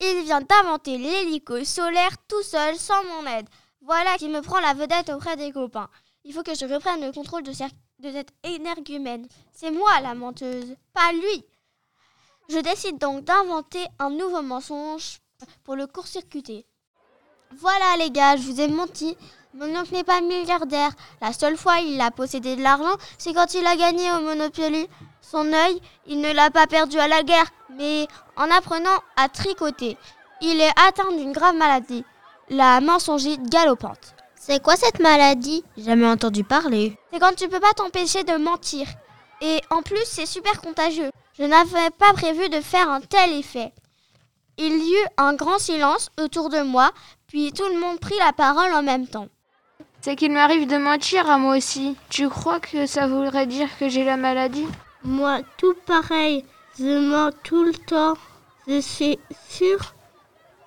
Il 0.00 0.22
vient 0.24 0.42
d'inventer 0.42 0.98
l'hélico 0.98 1.64
solaire 1.64 2.16
tout 2.28 2.42
seul, 2.42 2.76
sans 2.76 3.02
mon 3.04 3.26
aide. 3.26 3.48
Voilà 3.80 4.16
qui 4.18 4.28
me 4.28 4.42
prend 4.42 4.60
la 4.60 4.74
vedette 4.74 5.10
auprès 5.10 5.36
des 5.36 5.52
copains. 5.52 5.88
Il 6.24 6.32
faut 6.32 6.42
que 6.42 6.54
je 6.54 6.66
reprenne 6.66 7.04
le 7.04 7.12
contrôle 7.12 7.42
de, 7.42 7.52
de 7.52 8.12
cette 8.12 8.32
énergumène. 8.42 9.26
C'est 9.52 9.70
moi 9.70 10.00
la 10.02 10.14
menteuse, 10.14 10.76
pas 10.92 11.12
lui. 11.12 11.44
Je 12.48 12.58
décide 12.58 12.98
donc 12.98 13.24
d'inventer 13.24 13.84
un 13.98 14.10
nouveau 14.10 14.40
mensonge 14.40 15.18
pour 15.64 15.74
le 15.74 15.86
court-circuiter. 15.86 16.64
Voilà 17.58 17.96
les 17.98 18.10
gars, 18.10 18.36
je 18.36 18.42
vous 18.42 18.60
ai 18.60 18.68
menti. 18.68 19.16
Mon 19.54 19.74
oncle 19.74 19.92
n'est 19.92 20.04
pas 20.04 20.20
milliardaire. 20.20 20.92
La 21.20 21.32
seule 21.32 21.56
fois 21.56 21.80
il 21.80 22.00
a 22.00 22.10
possédé 22.10 22.54
de 22.54 22.62
l'argent, 22.62 22.96
c'est 23.18 23.34
quand 23.34 23.54
il 23.54 23.66
a 23.66 23.74
gagné 23.74 24.12
au 24.12 24.20
Monopoly. 24.20 24.86
Son 25.20 25.52
œil, 25.52 25.80
il 26.06 26.20
ne 26.20 26.32
l'a 26.32 26.50
pas 26.50 26.68
perdu 26.68 26.98
à 26.98 27.08
la 27.08 27.24
guerre, 27.24 27.50
mais 27.76 28.06
en 28.36 28.48
apprenant 28.50 28.98
à 29.16 29.28
tricoter. 29.28 29.96
Il 30.40 30.60
est 30.60 30.80
atteint 30.86 31.10
d'une 31.10 31.32
grave 31.32 31.56
maladie, 31.56 32.04
la 32.48 32.80
mensongite 32.80 33.42
galopante. 33.50 34.14
C'est 34.38 34.62
quoi 34.62 34.76
cette 34.76 35.00
maladie? 35.00 35.64
Jamais 35.76 36.06
entendu 36.06 36.44
parler. 36.44 36.96
C'est 37.12 37.18
quand 37.18 37.34
tu 37.34 37.48
peux 37.48 37.58
pas 37.58 37.72
t'empêcher 37.72 38.22
de 38.22 38.36
mentir. 38.36 38.86
Et 39.40 39.60
en 39.70 39.82
plus, 39.82 40.04
c'est 40.04 40.26
super 40.26 40.60
contagieux. 40.60 41.10
Je 41.38 41.44
n'avais 41.44 41.90
pas 41.90 42.12
prévu 42.14 42.48
de 42.48 42.60
faire 42.60 42.88
un 42.88 43.00
tel 43.00 43.32
effet. 43.34 43.72
Il 44.56 44.72
y 44.82 44.92
eut 44.92 45.08
un 45.18 45.34
grand 45.34 45.58
silence 45.58 46.10
autour 46.18 46.48
de 46.48 46.62
moi, 46.62 46.92
puis 47.26 47.52
tout 47.52 47.68
le 47.68 47.78
monde 47.78 48.00
prit 48.00 48.16
la 48.18 48.32
parole 48.32 48.72
en 48.72 48.82
même 48.82 49.06
temps. 49.06 49.28
C'est 50.00 50.16
qu'il 50.16 50.32
m'arrive 50.32 50.66
de 50.66 50.78
mentir 50.78 51.28
à 51.28 51.36
moi 51.36 51.56
aussi. 51.56 51.96
Tu 52.08 52.28
crois 52.28 52.60
que 52.60 52.86
ça 52.86 53.06
voudrait 53.06 53.46
dire 53.46 53.68
que 53.78 53.88
j'ai 53.88 54.04
la 54.04 54.16
maladie? 54.16 54.66
Moi, 55.02 55.40
tout 55.58 55.74
pareil. 55.84 56.44
Je 56.78 56.98
mens 56.98 57.32
tout 57.42 57.64
le 57.64 57.74
temps. 57.74 58.14
Je 58.66 58.80
suis 58.80 59.18
sûre 59.48 59.94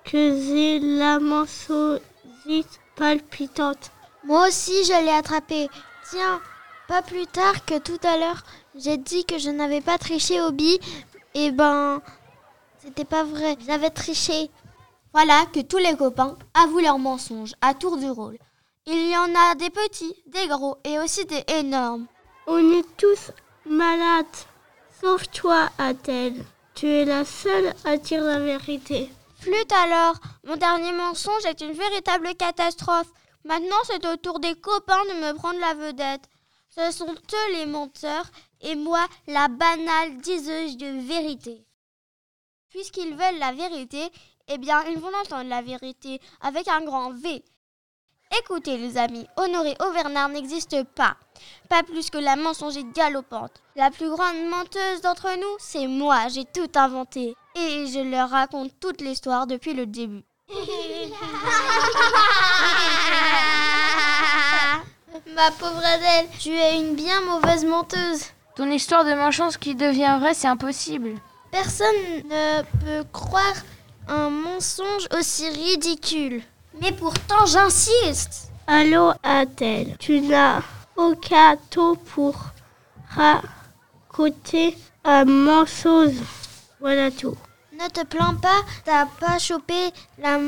que 0.04 0.40
j'ai 0.40 0.78
la 0.78 1.18
mensongite 1.18 2.80
palpitante. 2.96 3.90
Moi 4.24 4.48
aussi, 4.48 4.84
je 4.84 5.04
l'ai 5.04 5.10
attrapée. 5.10 5.68
Tiens, 6.08 6.40
pas 6.86 7.02
plus 7.02 7.26
tard 7.26 7.64
que 7.64 7.78
tout 7.78 8.00
à 8.06 8.16
l'heure, 8.18 8.42
j'ai 8.76 8.96
dit 8.96 9.24
que 9.24 9.38
je 9.38 9.50
n'avais 9.50 9.80
pas 9.80 9.98
triché 9.98 10.40
au 10.40 10.52
billes. 10.52 10.80
Et 11.34 11.46
eh 11.46 11.50
ben, 11.50 12.00
c'était 12.78 13.04
pas 13.04 13.24
vrai. 13.24 13.56
J'avais 13.66 13.90
triché. 13.90 14.50
Voilà 15.12 15.44
que 15.52 15.60
tous 15.60 15.78
les 15.78 15.96
copains 15.96 16.36
avouent 16.54 16.80
leurs 16.80 16.98
mensonges 16.98 17.54
à 17.60 17.74
tour 17.74 17.96
de 17.96 18.08
rôle. 18.08 18.38
Il 18.86 19.10
y 19.10 19.16
en 19.16 19.34
a 19.34 19.54
des 19.56 19.70
petits, 19.70 20.14
des 20.26 20.46
gros 20.48 20.78
et 20.84 20.98
aussi 20.98 21.24
des 21.26 21.44
énormes. 21.48 22.06
On 22.46 22.58
est 22.72 22.96
tous 22.96 23.32
malades, 23.66 24.26
sauf 25.00 25.28
toi, 25.30 25.68
Adèle. 25.78 26.44
Tu 26.74 26.86
es 26.86 27.04
la 27.04 27.24
seule 27.24 27.74
à 27.84 27.96
dire 27.96 28.22
la 28.22 28.38
vérité. 28.38 29.10
Flûte 29.38 29.72
alors, 29.72 30.14
mon 30.44 30.56
dernier 30.56 30.92
mensonge 30.92 31.44
est 31.44 31.60
une 31.60 31.72
véritable 31.72 32.34
catastrophe. 32.36 33.08
Maintenant, 33.44 33.76
c'est 33.84 34.06
au 34.06 34.16
tour 34.16 34.38
des 34.40 34.54
copains 34.54 35.04
de 35.04 35.26
me 35.26 35.34
prendre 35.34 35.60
la 35.60 35.74
vedette. 35.74 36.28
Ce 36.68 36.90
sont 36.92 37.12
eux 37.12 37.52
les 37.52 37.66
menteurs 37.66 38.30
et 38.60 38.74
moi 38.74 39.06
la 39.26 39.48
banale 39.48 40.18
diseuse 40.18 40.76
de 40.76 41.00
vérité. 41.06 41.64
Puisqu'ils 42.70 43.14
veulent 43.14 43.38
la 43.38 43.52
vérité, 43.52 44.10
eh 44.48 44.58
bien, 44.58 44.82
ils 44.84 44.98
vont 44.98 45.14
entendre 45.22 45.48
la 45.48 45.62
vérité 45.62 46.20
avec 46.40 46.68
un 46.68 46.82
grand 46.82 47.12
V. 47.12 47.42
Écoutez, 48.38 48.76
les 48.76 48.96
amis, 48.96 49.26
Honoré 49.36 49.76
Auvernard 49.84 50.28
n'existe 50.28 50.84
pas. 50.94 51.16
Pas 51.68 51.82
plus 51.82 52.10
que 52.10 52.18
la 52.18 52.36
mensongère 52.36 52.84
galopante. 52.94 53.60
La 53.74 53.90
plus 53.90 54.08
grande 54.08 54.48
menteuse 54.48 55.00
d'entre 55.02 55.36
nous, 55.36 55.56
c'est 55.58 55.88
moi. 55.88 56.28
J'ai 56.28 56.44
tout 56.44 56.70
inventé. 56.76 57.34
Et 57.56 57.86
je 57.88 57.98
leur 58.08 58.30
raconte 58.30 58.70
toute 58.78 59.00
l'histoire 59.00 59.48
depuis 59.48 59.74
le 59.74 59.86
début. 59.86 60.22
Ma 65.34 65.50
pauvre 65.58 65.84
Adèle, 65.84 66.28
tu 66.38 66.50
es 66.50 66.76
une 66.76 66.94
bien 66.94 67.20
mauvaise 67.22 67.64
menteuse. 67.64 68.26
Ton 68.60 68.70
histoire 68.70 69.06
de 69.06 69.14
malchance 69.14 69.56
qui 69.56 69.74
devient 69.74 70.18
vraie, 70.20 70.34
c'est 70.34 70.46
impossible. 70.46 71.14
Personne 71.50 71.86
ne 72.28 72.60
peut 72.60 73.08
croire 73.10 73.54
un 74.06 74.28
mensonge 74.28 75.08
aussi 75.18 75.48
ridicule. 75.48 76.42
Mais 76.78 76.92
pourtant, 76.92 77.46
j'insiste. 77.46 78.52
Allô, 78.66 79.12
Adèle, 79.22 79.96
tu 79.98 80.20
n'as 80.20 80.60
aucun 80.94 81.56
taux 81.70 81.94
pour 81.94 82.34
raconter 83.08 84.76
un 85.04 85.24
mensonge. 85.24 86.20
Voilà 86.80 87.10
tout. 87.10 87.38
Ne 87.72 87.88
te 87.88 88.04
plains 88.04 88.34
pas, 88.42 88.60
t'as 88.84 89.06
pas 89.06 89.38
chopé 89.38 89.90
la 90.18 90.38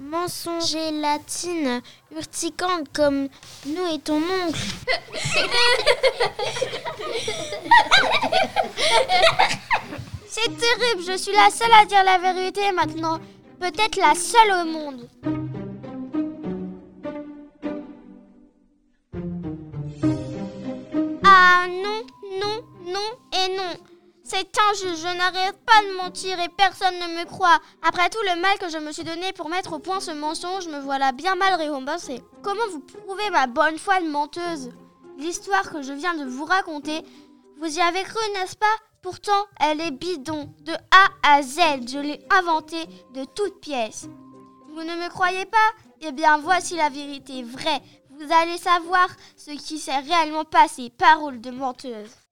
mensonger 0.00 0.90
latine 0.92 1.80
urticante 2.14 2.88
comme 2.92 3.28
nous 3.66 3.86
et 3.94 3.98
ton 3.98 4.16
oncle. 4.16 4.58
C'est 10.28 10.56
terrible, 10.58 11.02
je 11.06 11.16
suis 11.16 11.32
la 11.32 11.50
seule 11.50 11.72
à 11.80 11.84
dire 11.84 12.04
la 12.04 12.18
vérité 12.18 12.72
maintenant. 12.72 13.18
Peut-être 13.60 13.96
la 13.96 14.14
seule 14.14 14.52
au 14.62 14.64
monde. 14.66 15.08
Ah 21.24 21.66
non, 21.68 22.02
non, 22.40 22.62
non 22.84 23.10
et 23.32 23.56
non. 23.56 23.93
C'est 24.26 24.58
injuste, 24.70 25.02
je 25.02 25.16
n'arrête 25.18 25.58
pas 25.66 25.82
de 25.82 25.96
mentir 25.98 26.40
et 26.40 26.48
personne 26.48 26.94
ne 26.94 27.18
me 27.18 27.26
croit. 27.26 27.60
Après 27.86 28.08
tout 28.08 28.22
le 28.22 28.40
mal 28.40 28.58
que 28.58 28.70
je 28.70 28.78
me 28.78 28.90
suis 28.90 29.04
donné 29.04 29.34
pour 29.34 29.50
mettre 29.50 29.74
au 29.74 29.78
point 29.78 30.00
ce 30.00 30.12
mensonge, 30.12 30.66
me 30.66 30.80
voilà 30.80 31.12
bien 31.12 31.34
mal 31.34 31.54
récompensée. 31.54 32.22
Comment 32.42 32.66
vous 32.70 32.80
prouvez 32.80 33.28
ma 33.28 33.46
bonne 33.46 33.78
foi 33.78 34.00
de 34.00 34.08
menteuse? 34.08 34.70
L'histoire 35.18 35.70
que 35.70 35.82
je 35.82 35.92
viens 35.92 36.14
de 36.14 36.24
vous 36.24 36.46
raconter, 36.46 37.02
vous 37.60 37.76
y 37.76 37.82
avez 37.82 38.02
cru, 38.02 38.18
n'est-ce 38.32 38.56
pas? 38.56 38.66
Pourtant, 39.02 39.44
elle 39.60 39.82
est 39.82 39.90
bidon, 39.90 40.50
de 40.62 40.72
A 40.72 41.34
à 41.34 41.42
Z. 41.42 41.58
Je 41.86 41.98
l'ai 41.98 42.26
inventée 42.30 42.86
de 43.12 43.26
toutes 43.26 43.60
pièces. 43.60 44.08
Vous 44.70 44.82
ne 44.82 45.04
me 45.04 45.10
croyez 45.10 45.44
pas? 45.44 45.70
Eh 46.00 46.12
bien, 46.12 46.38
voici 46.38 46.76
la 46.76 46.88
vérité 46.88 47.42
vraie. 47.42 47.82
Vous 48.08 48.32
allez 48.32 48.56
savoir 48.56 49.08
ce 49.36 49.50
qui 49.50 49.78
s'est 49.78 49.98
réellement 49.98 50.44
passé. 50.44 50.88
Parole 50.88 51.42
de 51.42 51.50
menteuse. 51.50 52.23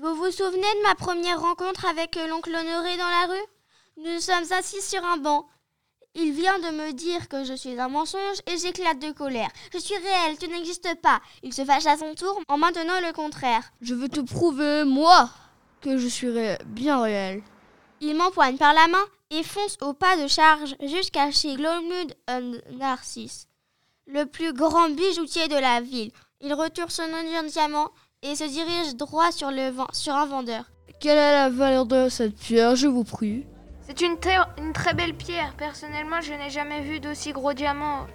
Vous 0.00 0.14
vous 0.16 0.32
souvenez 0.32 0.60
de 0.60 0.82
ma 0.82 0.94
première 0.96 1.40
rencontre 1.40 1.86
avec 1.86 2.16
l'oncle 2.16 2.52
Honoré 2.52 2.96
dans 2.96 3.08
la 3.08 3.26
rue? 3.28 3.46
Nous 3.96 4.18
sommes 4.20 4.52
assis 4.58 4.82
sur 4.82 5.04
un 5.04 5.18
banc. 5.18 5.46
Il 6.16 6.32
vient 6.32 6.58
de 6.58 6.70
me 6.70 6.92
dire 6.92 7.28
que 7.28 7.44
je 7.44 7.54
suis 7.54 7.78
un 7.78 7.88
mensonge 7.88 8.38
et 8.48 8.58
j'éclate 8.58 8.98
de 8.98 9.12
colère. 9.12 9.50
Je 9.72 9.78
suis 9.78 9.96
réel, 9.96 10.36
tu 10.36 10.48
n'existes 10.48 11.00
pas. 11.00 11.20
Il 11.44 11.52
se 11.54 11.64
fâche 11.64 11.86
à 11.86 11.96
son 11.96 12.12
tour 12.14 12.40
en 12.48 12.58
maintenant 12.58 13.00
le 13.00 13.12
contraire. 13.12 13.62
Je 13.80 13.94
veux 13.94 14.08
te 14.08 14.18
prouver, 14.20 14.82
moi, 14.84 15.30
que 15.80 15.96
je 15.96 16.08
suis 16.08 16.28
ré- 16.28 16.58
bien 16.66 17.00
réel. 17.00 17.42
Il 18.00 18.16
m'empoigne 18.16 18.56
par 18.58 18.74
la 18.74 18.88
main 18.88 19.04
et 19.30 19.44
fonce 19.44 19.76
au 19.80 19.92
pas 19.92 20.16
de 20.16 20.26
charge 20.26 20.74
jusqu'à 20.82 21.30
chez 21.30 21.54
Glomud 21.54 22.16
Narcisse, 22.72 23.46
le 24.06 24.24
plus 24.26 24.52
grand 24.52 24.88
bijoutier 24.90 25.46
de 25.46 25.56
la 25.56 25.80
ville. 25.80 26.10
Il 26.40 26.52
retourne 26.52 26.90
son 26.90 27.04
de 27.06 27.48
diamant 27.48 27.90
et 28.24 28.34
se 28.34 28.44
dirige 28.44 28.96
droit 28.96 29.30
sur, 29.30 29.50
le 29.50 29.70
vent- 29.70 29.86
sur 29.92 30.14
un 30.14 30.26
vendeur. 30.26 30.64
Quelle 31.00 31.18
est 31.18 31.32
la 31.32 31.50
valeur 31.50 31.86
de 31.86 32.08
cette 32.08 32.34
pierre, 32.36 32.74
je 32.76 32.86
vous 32.88 33.04
prie? 33.04 33.44
C'est 33.86 34.00
une, 34.00 34.18
très- 34.18 34.38
une 34.58 34.72
très 34.72 34.94
belle 34.94 35.14
pierre. 35.14 35.52
Personnellement, 35.58 36.20
je 36.22 36.32
n'ai 36.32 36.48
jamais 36.50 36.80
vu 36.80 37.00
d'aussi 37.00 37.32
gros 37.32 37.52
diamant. 37.52 38.06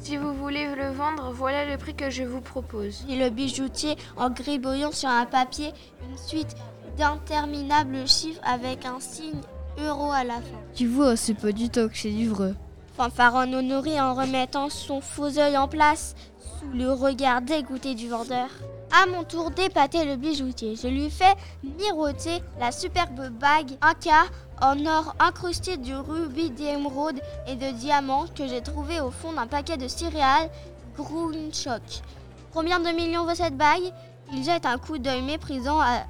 Si 0.00 0.16
vous 0.16 0.32
voulez 0.32 0.74
le 0.74 0.90
vendre, 0.90 1.32
voilà 1.32 1.66
le 1.66 1.76
prix 1.76 1.94
que 1.94 2.08
je 2.08 2.22
vous 2.22 2.40
propose. 2.40 3.04
dit 3.06 3.18
le 3.18 3.28
bijoutier 3.30 3.96
en 4.16 4.30
gribouillant 4.30 4.92
sur 4.92 5.08
un 5.08 5.26
papier 5.26 5.72
une 6.08 6.16
suite 6.16 6.56
d'interminables 6.96 8.06
chiffres 8.08 8.40
avec 8.44 8.84
un 8.86 9.00
signe 9.00 9.40
euro 9.78 10.10
à 10.12 10.24
la 10.24 10.34
fin. 10.36 10.58
Tu 10.74 10.86
vois, 10.86 11.16
c'est 11.16 11.34
pas 11.34 11.52
du 11.52 11.68
tout 11.68 11.88
que 11.88 11.96
c'est 11.96 12.10
du 12.10 12.28
vrai. 12.28 12.54
Fanfaronne 12.96 13.54
Honoré 13.54 14.00
en 14.00 14.14
remettant 14.14 14.70
son 14.70 15.00
faux 15.00 15.38
œil 15.38 15.56
en 15.56 15.68
place 15.68 16.14
sous 16.58 16.76
le 16.76 16.90
regard 16.92 17.42
dégoûté 17.42 17.94
du 17.94 18.08
vendeur. 18.08 18.48
À 18.90 19.06
mon 19.06 19.22
tour 19.22 19.50
d'épater 19.50 20.04
le 20.04 20.16
bijoutier, 20.16 20.74
je 20.74 20.88
lui 20.88 21.10
fais 21.10 21.34
miroiter 21.62 22.42
la 22.58 22.72
superbe 22.72 23.28
bague 23.28 23.76
quart 24.00 24.28
en 24.62 24.86
or 24.86 25.14
incrusté 25.20 25.76
de 25.76 25.94
rubis, 25.94 26.50
d'émeraude 26.50 27.20
et 27.46 27.54
de 27.54 27.70
diamants 27.70 28.26
que 28.34 28.48
j'ai 28.48 28.62
trouvé 28.62 29.00
au 29.00 29.10
fond 29.10 29.32
d'un 29.32 29.46
paquet 29.46 29.76
de 29.76 29.88
céréales 29.88 30.50
Grundschock. 30.96 31.82
Combien 32.52 32.80
de 32.80 32.88
millions 32.88 33.24
vaut 33.24 33.34
cette 33.34 33.56
bague? 33.56 33.92
Il 34.32 34.42
jette 34.42 34.66
un 34.66 34.78
coup 34.78 34.98
d'œil 34.98 35.22
méprisant 35.22 35.78
à, 35.80 36.04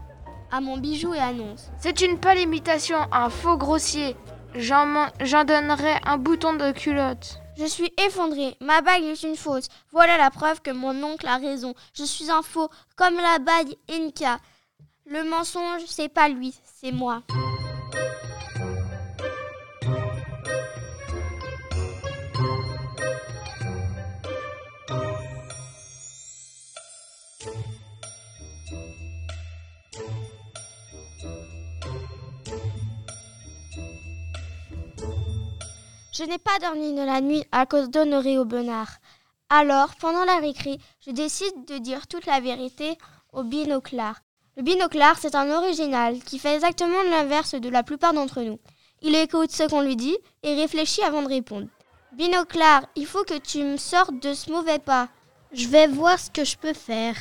à 0.52 0.60
mon 0.60 0.78
bijou 0.78 1.14
et 1.14 1.18
annonce. 1.18 1.68
C'est 1.80 2.00
une 2.00 2.18
pâle 2.18 2.38
imitation, 2.38 2.98
un 3.12 3.28
faux 3.28 3.56
grossier. 3.56 4.16
J'en 4.54 5.44
donnerai 5.44 5.94
un 6.06 6.16
bouton 6.16 6.54
de 6.54 6.70
culotte. 6.70 7.40
Je 7.58 7.66
suis 7.66 7.92
effondrée. 8.06 8.56
Ma 8.60 8.82
bague 8.82 9.02
est 9.02 9.22
une 9.24 9.34
fausse. 9.34 9.68
Voilà 9.90 10.16
la 10.16 10.30
preuve 10.30 10.62
que 10.62 10.70
mon 10.70 11.02
oncle 11.02 11.26
a 11.26 11.38
raison. 11.38 11.74
Je 11.92 12.04
suis 12.04 12.30
un 12.30 12.42
faux, 12.42 12.68
comme 12.94 13.16
la 13.16 13.40
bague 13.40 13.74
Inca. 13.90 14.38
Le 15.06 15.24
mensonge, 15.24 15.82
c'est 15.86 16.08
pas 16.08 16.28
lui, 16.28 16.54
c'est 16.80 16.92
moi. 16.92 17.22
Je 36.18 36.24
n'ai 36.24 36.38
pas 36.38 36.58
dormi 36.60 36.94
de 36.94 37.02
la 37.02 37.20
nuit 37.20 37.44
à 37.52 37.64
cause 37.64 37.90
d'Honoré 37.90 38.38
Aubenard. 38.38 38.90
Alors, 39.50 39.94
pendant 40.00 40.24
la 40.24 40.38
récré, 40.38 40.78
je 41.06 41.12
décide 41.12 41.64
de 41.68 41.78
dire 41.78 42.08
toute 42.08 42.26
la 42.26 42.40
vérité 42.40 42.98
au 43.32 43.44
binoclard. 43.44 44.18
Le 44.56 44.64
binoclard, 44.64 45.16
c'est 45.20 45.36
un 45.36 45.48
original 45.48 46.18
qui 46.24 46.40
fait 46.40 46.56
exactement 46.56 47.04
l'inverse 47.08 47.54
de 47.54 47.68
la 47.68 47.84
plupart 47.84 48.14
d'entre 48.14 48.42
nous. 48.42 48.58
Il 49.00 49.14
écoute 49.14 49.52
ce 49.52 49.68
qu'on 49.68 49.80
lui 49.80 49.94
dit 49.94 50.16
et 50.42 50.56
réfléchit 50.56 51.02
avant 51.02 51.22
de 51.22 51.28
répondre. 51.28 51.68
Binoclard, 52.14 52.82
il 52.96 53.06
faut 53.06 53.22
que 53.22 53.38
tu 53.38 53.62
me 53.62 53.76
sortes 53.76 54.18
de 54.20 54.34
ce 54.34 54.50
mauvais 54.50 54.80
pas. 54.80 55.08
Je 55.52 55.68
vais 55.68 55.86
voir 55.86 56.18
ce 56.18 56.32
que 56.32 56.44
je 56.44 56.56
peux 56.56 56.74
faire. 56.74 57.16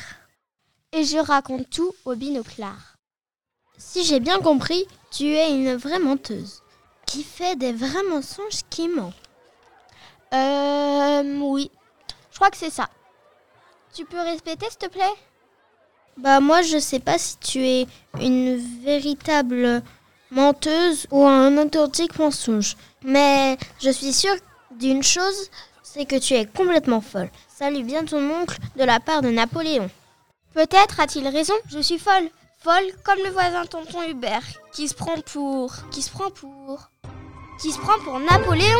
Et 0.90 1.04
je 1.04 1.18
raconte 1.18 1.70
tout 1.70 1.92
au 2.04 2.16
binoclard. 2.16 2.96
Si 3.76 4.02
j'ai 4.02 4.18
bien 4.18 4.40
compris, 4.40 4.88
tu 5.12 5.26
es 5.26 5.52
une 5.52 5.76
vraie 5.76 6.00
menteuse 6.00 6.62
qui 7.08 7.24
fait 7.24 7.56
des 7.56 7.72
vrais 7.72 8.04
mensonges 8.10 8.60
qui 8.68 8.86
ment. 8.86 9.14
Euh, 10.34 11.40
oui. 11.40 11.70
Je 12.30 12.36
crois 12.36 12.50
que 12.50 12.58
c'est 12.58 12.70
ça. 12.70 12.88
Tu 13.94 14.04
peux 14.04 14.20
répéter, 14.20 14.66
s'il 14.68 14.78
te 14.78 14.86
plaît? 14.86 15.16
Bah 16.18 16.40
moi 16.40 16.62
je 16.62 16.78
sais 16.78 16.98
pas 16.98 17.16
si 17.16 17.38
tu 17.38 17.64
es 17.64 17.86
une 18.20 18.56
véritable 18.84 19.82
menteuse 20.30 21.06
ou 21.10 21.24
un 21.24 21.56
authentique 21.56 22.18
mensonge. 22.18 22.76
Mais 23.02 23.56
je 23.80 23.90
suis 23.90 24.12
sûre 24.12 24.34
d'une 24.72 25.02
chose, 25.02 25.50
c'est 25.82 26.04
que 26.04 26.16
tu 26.16 26.34
es 26.34 26.44
complètement 26.44 27.00
folle. 27.00 27.30
Vient 27.60 28.02
de 28.02 28.10
ton 28.10 28.30
oncle 28.30 28.58
de 28.76 28.84
la 28.84 29.00
part 29.00 29.22
de 29.22 29.30
Napoléon. 29.30 29.90
Peut-être 30.54 31.00
a-t-il 31.00 31.26
raison, 31.26 31.54
je 31.68 31.80
suis 31.80 31.98
folle. 31.98 32.28
Folle 32.60 32.92
comme 33.04 33.18
le 33.24 33.30
voisin 33.30 33.64
tonton 33.66 34.02
Hubert, 34.02 34.42
qui 34.72 34.88
se 34.88 34.94
prend 34.94 35.20
pour... 35.20 35.72
qui 35.90 36.02
se 36.02 36.10
prend 36.10 36.30
pour... 36.30 36.90
qui 37.58 37.72
se 37.72 37.78
prend 37.78 37.98
pour 38.04 38.18
Napoléon 38.20 38.78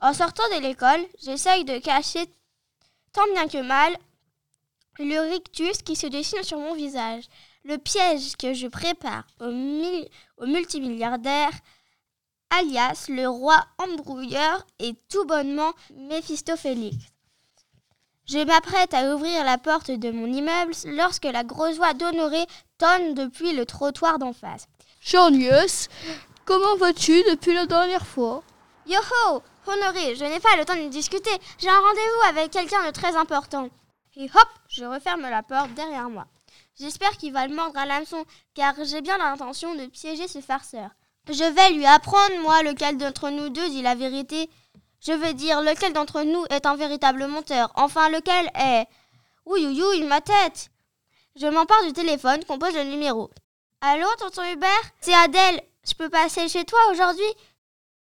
En 0.00 0.12
sortant 0.14 0.44
de 0.56 0.62
l'école, 0.62 1.04
j'essaye 1.22 1.64
de 1.64 1.78
cacher 1.78 2.24
tant 3.12 3.26
bien 3.32 3.48
que 3.48 3.60
mal 3.62 3.96
le 4.98 5.30
rictus 5.32 5.82
qui 5.82 5.96
se 5.96 6.06
dessine 6.06 6.42
sur 6.42 6.58
mon 6.58 6.74
visage. 6.74 7.24
Le 7.64 7.76
piège 7.78 8.36
que 8.36 8.54
je 8.54 8.66
prépare 8.68 9.24
au, 9.40 9.50
mil- 9.50 10.08
au 10.38 10.46
multimilliardaire 10.46 11.50
alias 12.50 13.06
le 13.08 13.28
roi 13.28 13.64
embrouilleur 13.78 14.64
et 14.78 14.94
tout 15.10 15.24
bonnement 15.24 15.72
Méphistophélix. 15.94 16.96
Je 18.26 18.38
m'apprête 18.44 18.92
à 18.92 19.14
ouvrir 19.14 19.44
la 19.44 19.56
porte 19.56 19.90
de 19.90 20.10
mon 20.10 20.26
immeuble 20.26 20.72
lorsque 20.84 21.24
la 21.24 21.44
grosse 21.44 21.76
voix 21.76 21.94
d'Honoré 21.94 22.46
tonne 22.76 23.14
depuis 23.14 23.52
le 23.52 23.64
trottoir 23.64 24.18
d'en 24.18 24.32
face. 24.32 24.66
Charnius, 25.00 25.88
comment 26.44 26.76
vas-tu 26.76 27.22
depuis 27.30 27.54
la 27.54 27.66
dernière 27.66 28.06
fois? 28.06 28.42
Yo-ho 28.86 29.42
Honoré, 29.66 30.14
je 30.14 30.24
n'ai 30.24 30.40
pas 30.40 30.56
le 30.56 30.64
temps 30.64 30.76
de 30.76 30.88
discuter. 30.88 31.30
J'ai 31.58 31.68
un 31.68 31.80
rendez-vous 31.80 32.28
avec 32.28 32.50
quelqu'un 32.50 32.86
de 32.86 32.90
très 32.90 33.16
important. 33.16 33.68
Et 34.16 34.24
hop, 34.24 34.48
je 34.68 34.84
referme 34.84 35.22
la 35.22 35.42
porte 35.42 35.72
derrière 35.74 36.10
moi. 36.10 36.26
J'espère 36.78 37.16
qu'il 37.16 37.32
va 37.32 37.46
le 37.46 37.54
mordre 37.54 37.78
à 37.78 37.86
l'hameçon, 37.86 38.24
car 38.54 38.74
j'ai 38.84 39.00
bien 39.00 39.18
l'intention 39.18 39.74
de 39.74 39.86
piéger 39.86 40.26
ce 40.28 40.40
farceur. 40.40 40.90
Je 41.30 41.44
vais 41.44 41.70
lui 41.72 41.84
apprendre, 41.84 42.40
moi, 42.40 42.62
lequel 42.62 42.96
d'entre 42.96 43.28
nous 43.28 43.50
deux 43.50 43.68
dit 43.68 43.82
la 43.82 43.94
vérité. 43.94 44.48
Je 45.00 45.12
veux 45.12 45.34
dire, 45.34 45.60
lequel 45.60 45.92
d'entre 45.92 46.22
nous 46.22 46.44
est 46.48 46.64
un 46.64 46.74
véritable 46.74 47.26
menteur. 47.26 47.70
Enfin, 47.74 48.08
lequel 48.08 48.50
est... 48.54 48.86
Oui, 49.44 49.66
oui, 49.66 49.82
oui, 49.90 50.02
ma 50.04 50.20
tête 50.20 50.70
Je 51.36 51.46
m'empare 51.46 51.84
du 51.84 51.92
téléphone, 51.92 52.44
compose 52.44 52.74
le 52.74 52.84
numéro. 52.84 53.30
Allô, 53.80 54.06
tonton 54.18 54.42
Hubert? 54.42 54.68
C'est 55.00 55.14
Adèle. 55.14 55.62
Je 55.86 55.94
peux 55.94 56.08
passer 56.08 56.48
chez 56.48 56.64
toi 56.64 56.78
aujourd'hui? 56.90 57.34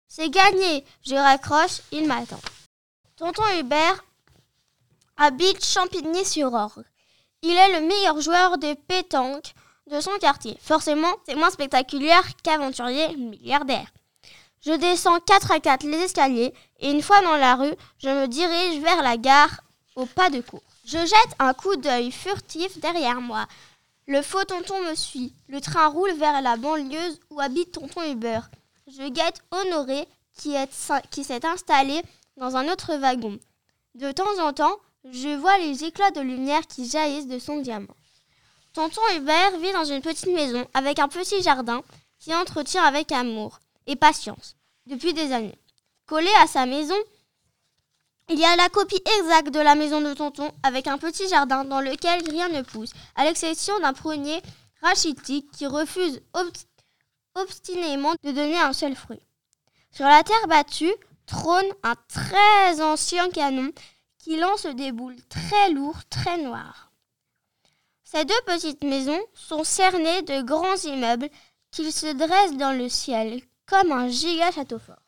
C'est 0.06 0.30
gagné. 0.30 0.84
Je 1.04 1.16
raccroche, 1.16 1.82
il 1.90 2.06
m'attend. 2.06 2.40
Tonton 3.16 3.42
Hubert 3.58 4.04
habite 5.16 5.64
Champigny-sur-Orge. 5.64 6.84
Il 7.42 7.56
est 7.56 7.80
le 7.80 7.86
meilleur 7.86 8.20
joueur 8.20 8.58
de 8.58 8.74
pétanque 8.74 9.52
de 9.90 10.00
son 10.00 10.16
quartier. 10.20 10.58
Forcément, 10.60 11.12
c'est 11.26 11.34
moins 11.34 11.50
spectaculaire 11.50 12.24
qu'aventurier 12.42 13.16
milliardaire. 13.16 13.86
Je 14.64 14.72
descends 14.72 15.20
4 15.20 15.52
à 15.52 15.60
4 15.60 15.84
les 15.86 15.98
escaliers 15.98 16.52
et 16.80 16.90
une 16.90 17.02
fois 17.02 17.20
dans 17.22 17.36
la 17.36 17.54
rue, 17.54 17.74
je 17.98 18.08
me 18.08 18.26
dirige 18.26 18.80
vers 18.82 19.02
la 19.02 19.16
gare 19.16 19.62
au 19.94 20.06
pas 20.06 20.30
de 20.30 20.40
cours. 20.40 20.62
Je 20.84 20.98
jette 20.98 21.36
un 21.38 21.54
coup 21.54 21.76
d'œil 21.76 22.10
furtif 22.10 22.78
derrière 22.78 23.20
moi. 23.20 23.46
Le 24.06 24.22
faux 24.22 24.44
tonton 24.44 24.80
me 24.84 24.94
suit. 24.94 25.32
Le 25.48 25.60
train 25.60 25.88
roule 25.88 26.14
vers 26.14 26.40
la 26.42 26.56
banlieue 26.56 27.18
où 27.30 27.40
habite 27.40 27.72
tonton 27.72 28.02
Hubert. 28.02 28.50
Je 28.86 29.08
guette 29.08 29.42
Honoré 29.50 30.06
qui 30.36 31.24
s'est 31.24 31.46
installé 31.46 32.02
dans 32.36 32.56
un 32.56 32.68
autre 32.68 32.94
wagon. 32.96 33.38
De 33.94 34.12
temps 34.12 34.38
en 34.40 34.52
temps, 34.52 34.76
je 35.10 35.36
vois 35.36 35.58
les 35.58 35.84
éclats 35.84 36.10
de 36.10 36.20
lumière 36.20 36.66
qui 36.66 36.88
jaillissent 36.88 37.28
de 37.28 37.38
son 37.38 37.60
diamant. 37.60 37.96
Tonton 38.76 39.00
Hubert 39.16 39.56
vit 39.58 39.72
dans 39.72 39.86
une 39.86 40.02
petite 40.02 40.26
maison 40.26 40.68
avec 40.74 40.98
un 40.98 41.08
petit 41.08 41.42
jardin 41.42 41.80
qui 42.18 42.34
entretient 42.34 42.82
avec 42.82 43.10
amour 43.10 43.58
et 43.86 43.96
patience 43.96 44.54
depuis 44.84 45.14
des 45.14 45.32
années. 45.32 45.58
Collé 46.04 46.28
à 46.42 46.46
sa 46.46 46.66
maison, 46.66 46.94
il 48.28 48.38
y 48.38 48.44
a 48.44 48.54
la 48.54 48.68
copie 48.68 49.00
exacte 49.18 49.48
de 49.48 49.60
la 49.60 49.76
maison 49.76 50.02
de 50.02 50.12
Tonton 50.12 50.52
avec 50.62 50.88
un 50.88 50.98
petit 50.98 51.26
jardin 51.26 51.64
dans 51.64 51.80
lequel 51.80 52.22
rien 52.28 52.50
ne 52.50 52.60
pousse, 52.60 52.90
à 53.14 53.24
l'exception 53.24 53.78
d'un 53.80 53.94
prunier 53.94 54.42
rachitique 54.82 55.50
qui 55.52 55.66
refuse 55.66 56.20
obstinément 57.34 58.12
de 58.24 58.30
donner 58.30 58.58
un 58.58 58.74
seul 58.74 58.94
fruit. 58.94 59.22
Sur 59.90 60.04
la 60.04 60.22
terre 60.22 60.48
battue 60.48 60.92
trône 61.24 61.72
un 61.82 61.94
très 62.08 62.82
ancien 62.82 63.30
canon 63.30 63.72
qui 64.18 64.36
lance 64.36 64.66
des 64.66 64.92
boules 64.92 65.16
très 65.30 65.70
lourdes, 65.70 65.96
très 66.10 66.36
noires. 66.36 66.85
Ces 68.08 68.24
deux 68.24 68.40
petites 68.46 68.84
maisons 68.84 69.20
sont 69.34 69.64
cernées 69.64 70.22
de 70.22 70.40
grands 70.42 70.76
immeubles 70.84 71.28
qui 71.72 71.90
se 71.90 72.12
dressent 72.14 72.56
dans 72.56 72.70
le 72.70 72.88
ciel 72.88 73.42
comme 73.66 73.90
un 73.90 74.08
giga 74.08 74.52
château 74.52 74.78
fort. 74.78 75.02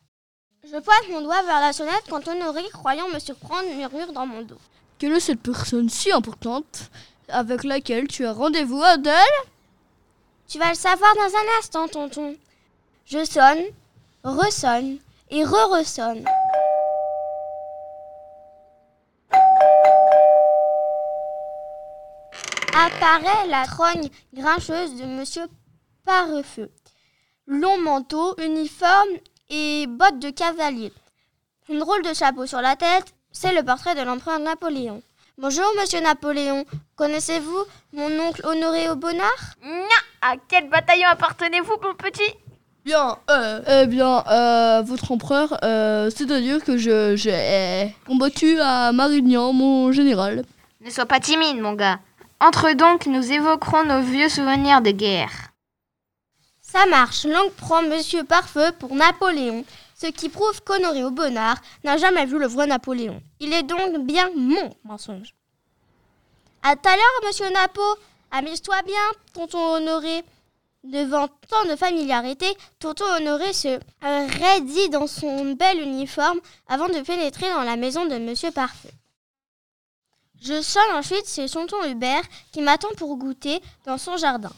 Je 0.65 0.77
pointe 0.77 1.09
mon 1.09 1.21
doigt 1.21 1.41
vers 1.43 1.61
la 1.61 1.71
sonnette 1.71 2.03
quand 2.09 2.27
Honoré, 2.27 2.61
croyant 2.73 3.07
me 3.07 3.19
surprendre, 3.19 3.73
murmure 3.73 4.11
dans 4.11 4.25
mon 4.25 4.41
dos. 4.41 4.59
Quelle 4.97 5.13
est 5.13 5.21
cette 5.21 5.41
personne 5.41 5.87
si 5.87 6.11
importante 6.11 6.91
avec 7.29 7.63
laquelle 7.63 8.09
tu 8.09 8.25
as 8.25 8.33
rendez-vous, 8.33 8.83
Adèle? 8.83 9.15
Tu 10.49 10.59
vas 10.59 10.71
le 10.71 10.75
savoir 10.75 11.15
dans 11.15 11.21
un 11.21 11.57
instant, 11.57 11.87
tonton. 11.87 12.35
Je 13.05 13.23
sonne, 13.23 13.63
ressonne 14.25 14.97
et 15.29 15.45
re-ressonne. 15.45 16.25
Apparaît 22.79 23.47
la 23.49 23.65
trogne 23.65 24.09
grincheuse 24.33 24.95
de 24.95 25.05
Monsieur 25.05 25.43
Parefeu. 26.05 26.69
Long 27.45 27.77
manteau, 27.79 28.35
uniforme 28.37 29.09
et 29.49 29.85
bottes 29.87 30.19
de 30.19 30.29
cavalier. 30.29 30.93
Une 31.67 31.79
drôle 31.79 32.03
de 32.03 32.13
chapeau 32.13 32.45
sur 32.45 32.61
la 32.61 32.75
tête, 32.75 33.13
c'est 33.31 33.53
le 33.53 33.63
portrait 33.63 33.95
de 33.95 34.01
l'empereur 34.01 34.39
Napoléon. 34.39 35.01
Bonjour, 35.37 35.65
monsieur 35.79 35.99
Napoléon. 35.99 36.65
Connaissez-vous 36.95 37.63
mon 37.93 38.19
oncle 38.19 38.45
Honoré 38.45 38.89
au 38.89 38.95
Bonnard 38.95 39.55
À 40.21 40.35
quel 40.47 40.69
bataillon 40.69 41.09
appartenez-vous, 41.09 41.75
mon 41.83 41.95
petit? 41.95 42.33
Bien, 42.85 43.17
euh, 43.29 43.83
eh 43.83 43.87
bien, 43.87 44.23
euh, 44.31 44.81
votre 44.83 45.11
empereur, 45.11 45.59
euh, 45.63 46.09
c'est-à-dire 46.09 46.63
que 46.63 46.77
je, 46.77 47.15
j'ai 47.17 47.93
combattu 48.07 48.57
à 48.61 48.93
Marignan, 48.93 49.51
mon 49.51 49.91
général. 49.91 50.43
Ne 50.81 50.89
sois 50.89 51.05
pas 51.05 51.19
timide, 51.19 51.59
mon 51.59 51.73
gars. 51.73 51.99
Entre 52.41 52.71
donc, 52.71 53.05
nous 53.05 53.31
évoquerons 53.31 53.83
nos 53.83 54.01
vieux 54.01 54.29
souvenirs 54.29 54.81
de 54.81 54.91
guerre. 54.91 55.49
Ça 56.61 56.85
marche, 56.85 57.25
Langue 57.25 57.51
prend 57.51 57.81
Monsieur 57.81 58.23
Parfeu 58.23 58.71
pour 58.79 58.95
Napoléon, 58.95 59.65
ce 59.95 60.07
qui 60.07 60.29
prouve 60.29 60.61
qu'Honoré 60.63 61.03
au 61.03 61.11
Bonnard 61.11 61.57
n'a 61.83 61.97
jamais 61.97 62.25
vu 62.25 62.39
le 62.39 62.47
vrai 62.47 62.65
Napoléon. 62.67 63.21
Il 63.41 63.51
est 63.51 63.63
donc 63.63 64.05
bien 64.05 64.29
mon 64.35 64.73
mensonge. 64.85 65.35
À 66.63 66.75
tout 66.75 66.87
à 66.87 66.95
l'heure, 66.95 67.27
Monsieur 67.27 67.49
Napo, 67.49 67.81
amuse-toi 68.31 68.81
bien, 68.83 68.95
tonton 69.33 69.75
Honoré. 69.75 70.23
Devant 70.85 71.27
tant 71.27 71.65
de 71.69 71.75
familiarité, 71.75 72.45
tonton 72.79 73.03
Honoré 73.17 73.51
se 73.51 73.79
raidit 74.01 74.89
dans 74.89 75.07
son 75.07 75.55
bel 75.55 75.81
uniforme 75.81 76.39
avant 76.69 76.87
de 76.87 77.01
pénétrer 77.01 77.49
dans 77.49 77.63
la 77.63 77.75
maison 77.75 78.05
de 78.05 78.17
Monsieur 78.17 78.51
Parfeu. 78.51 78.89
Je 80.41 80.61
sonne 80.61 80.91
ensuite 80.93 81.27
chez 81.27 81.49
tonton 81.49 81.83
Hubert 81.85 82.23
qui 82.51 82.61
m'attend 82.61 82.89
pour 82.97 83.17
goûter 83.17 83.61
dans 83.85 83.97
son 83.97 84.17
jardin. 84.17 84.51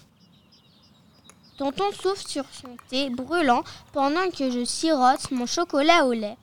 Tonton 1.58 1.92
souffle 1.92 2.28
sur 2.28 2.46
son 2.52 2.76
thé 2.90 3.10
brûlant 3.10 3.64
pendant 3.92 4.30
que 4.30 4.50
je 4.50 4.64
sirote 4.64 5.32
mon 5.32 5.46
chocolat 5.46 6.06
au 6.06 6.14
lait. 6.14 6.38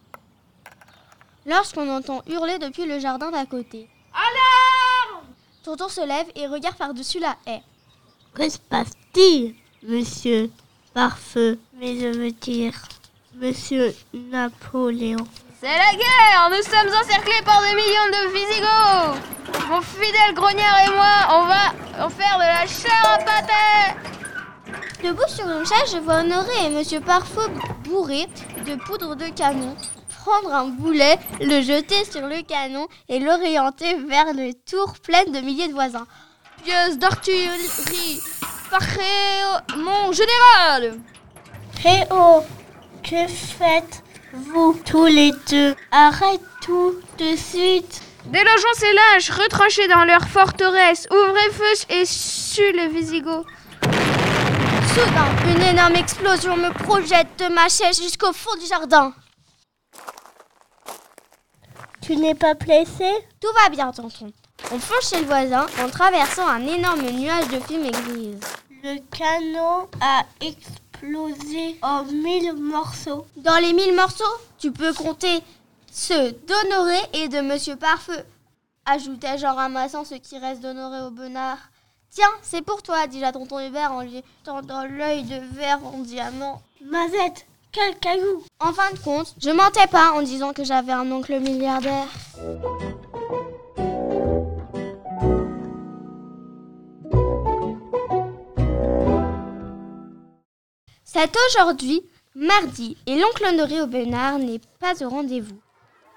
Lorsqu'on 1.46 1.88
entend 1.88 2.22
hurler 2.28 2.58
depuis 2.58 2.84
le 2.84 2.98
jardin 2.98 3.30
d'à 3.30 3.46
côté. 3.46 3.88
Alarme 4.12 5.26
Tonton 5.62 5.88
se 5.88 6.06
lève 6.06 6.26
et 6.34 6.46
regarde 6.46 6.76
par-dessus 6.76 7.20
la 7.20 7.36
haie. 7.46 7.62
Que 8.34 8.48
se 8.48 8.58
passe-t-il, 8.58 9.54
monsieur 9.82 10.50
Parfeu 10.94 11.58
Mais 11.74 11.98
je 11.98 12.18
veux 12.18 12.32
dire, 12.32 12.74
monsieur 13.34 13.94
Napoléon. 14.12 15.26
C'est 15.60 15.66
la 15.66 15.92
guerre 15.92 16.50
Nous 16.50 16.62
sommes 16.62 16.94
encerclés 16.94 17.42
par 17.44 17.60
des 17.62 17.74
millions 17.74 18.08
de 18.12 18.32
Visigoths. 18.32 19.68
Mon 19.68 19.80
fidèle 19.80 20.34
grognard 20.34 20.78
et 20.86 20.90
moi, 20.90 21.26
on 21.30 21.46
va 21.46 22.04
en 22.04 22.08
faire 22.08 22.36
de 22.36 22.44
la 22.44 22.66
chair 22.66 23.02
à 23.04 23.18
pâté. 23.18 23.52
Debout 25.02 25.28
sur 25.28 25.48
une 25.48 25.66
chaise, 25.66 25.92
je 25.92 25.98
vois 25.98 26.20
Honoré 26.20 26.66
et 26.66 26.70
Monsieur 26.70 27.00
Parfeu 27.00 27.48
bourré 27.84 28.26
de 28.66 28.76
poudre 28.76 29.16
de 29.16 29.28
canon 29.30 29.74
prendre 30.24 30.54
un 30.54 30.66
boulet, 30.66 31.18
le 31.40 31.62
jeter 31.62 32.04
sur 32.04 32.26
le 32.26 32.42
canon 32.42 32.86
et 33.08 33.18
l'orienter 33.18 33.94
vers 34.08 34.32
le 34.34 34.52
tour 34.52 34.94
plein 35.02 35.24
de 35.24 35.40
milliers 35.40 35.68
de 35.68 35.72
voisins. 35.72 36.06
Pièce 36.64 36.98
d'artillerie 36.98 38.20
Parfait, 38.70 39.42
mon 39.76 40.12
général. 40.12 41.00
Hé 41.84 42.04
oh 42.10 42.42
Que 43.02 43.26
faites-vous 44.38 44.80
tous 44.84 45.06
les 45.06 45.32
deux 45.50 45.74
Arrête 45.90 46.40
tout 46.64 46.94
de 47.18 47.36
suite 47.36 48.02
Délogeons 48.26 48.74
ces 48.74 48.92
lâches, 48.92 49.30
retranchés 49.30 49.88
dans 49.88 50.04
leur 50.04 50.28
forteresse, 50.28 51.08
ouvrez 51.10 51.50
feu 51.50 51.94
et 51.94 52.04
suez 52.04 52.72
les 52.72 52.88
Visigoths. 52.88 53.46
Soudain, 53.82 55.54
une 55.54 55.62
énorme 55.62 55.96
explosion 55.96 56.56
me 56.56 56.70
projette 56.84 57.28
de 57.38 57.52
ma 57.54 57.68
chaise 57.68 58.00
jusqu'au 58.02 58.32
fond 58.32 58.54
du 58.60 58.66
jardin. 58.66 59.14
Tu 62.02 62.16
n'es 62.16 62.34
pas 62.34 62.54
blessé 62.54 63.10
Tout 63.40 63.52
va 63.62 63.70
bien, 63.70 63.92
tonton. 63.92 64.32
On 64.72 64.78
fonce 64.78 65.10
chez 65.10 65.20
le 65.20 65.26
voisin 65.26 65.66
en 65.82 65.88
traversant 65.88 66.46
un 66.46 66.66
énorme 66.66 67.08
nuage 67.10 67.48
de 67.48 67.60
fumée 67.60 67.90
grise. 67.90 68.40
Le 68.82 68.98
canon 69.16 69.88
a 70.00 70.24
explosé 70.40 70.87
en 71.82 72.04
mille 72.04 72.52
morceaux. 72.54 73.26
Dans 73.36 73.56
les 73.60 73.72
mille 73.72 73.94
morceaux, 73.94 74.24
tu 74.58 74.72
peux 74.72 74.92
compter 74.92 75.42
ceux 75.90 76.32
d'Honoré 76.32 76.98
et 77.14 77.28
de 77.28 77.40
Monsieur 77.40 77.76
Parfeu. 77.76 78.18
Ajoutai-je 78.86 79.46
en 79.46 79.54
ramassant 79.54 80.04
ce 80.04 80.14
qui 80.14 80.38
reste 80.38 80.60
d'Honoré 80.62 81.00
au 81.02 81.10
Bonnard. 81.10 81.58
Tiens, 82.10 82.30
c'est 82.42 82.62
pour 82.62 82.82
toi, 82.82 83.06
dis-je 83.06 83.24
à 83.24 83.32
tonton 83.32 83.60
Hubert 83.60 83.92
en 83.92 84.02
lui 84.02 84.22
tendant 84.44 84.84
l'œil 84.84 85.24
de 85.24 85.36
verre 85.54 85.84
en 85.84 85.98
diamant. 85.98 86.62
Mazette, 86.84 87.46
quel 87.70 87.96
caillou 87.98 88.42
En 88.60 88.72
fin 88.72 88.90
de 88.92 88.98
compte, 88.98 89.34
je 89.40 89.50
mentais 89.50 89.86
pas 89.88 90.12
en 90.12 90.22
disant 90.22 90.52
que 90.52 90.64
j'avais 90.64 90.92
un 90.92 91.10
oncle 91.12 91.38
milliardaire. 91.38 92.08
C'est 101.10 101.34
aujourd'hui, 101.48 102.02
mardi, 102.34 102.94
et 103.06 103.16
l'oncle 103.16 103.42
Honoré 103.46 103.80
au 103.80 103.86
Bénard 103.86 104.38
n'est 104.38 104.60
pas 104.78 104.92
au 105.02 105.08
rendez-vous. 105.08 105.58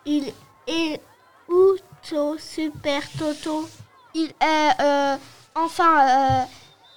Il 0.06 0.34
est 0.67 0.99
où 1.47 1.75
ton 2.10 2.36
super 2.38 3.01
Toto 3.17 3.69
Il 4.13 4.34
est, 4.41 4.82
euh, 4.82 5.15
enfin, 5.56 6.10
euh, 6.10 6.43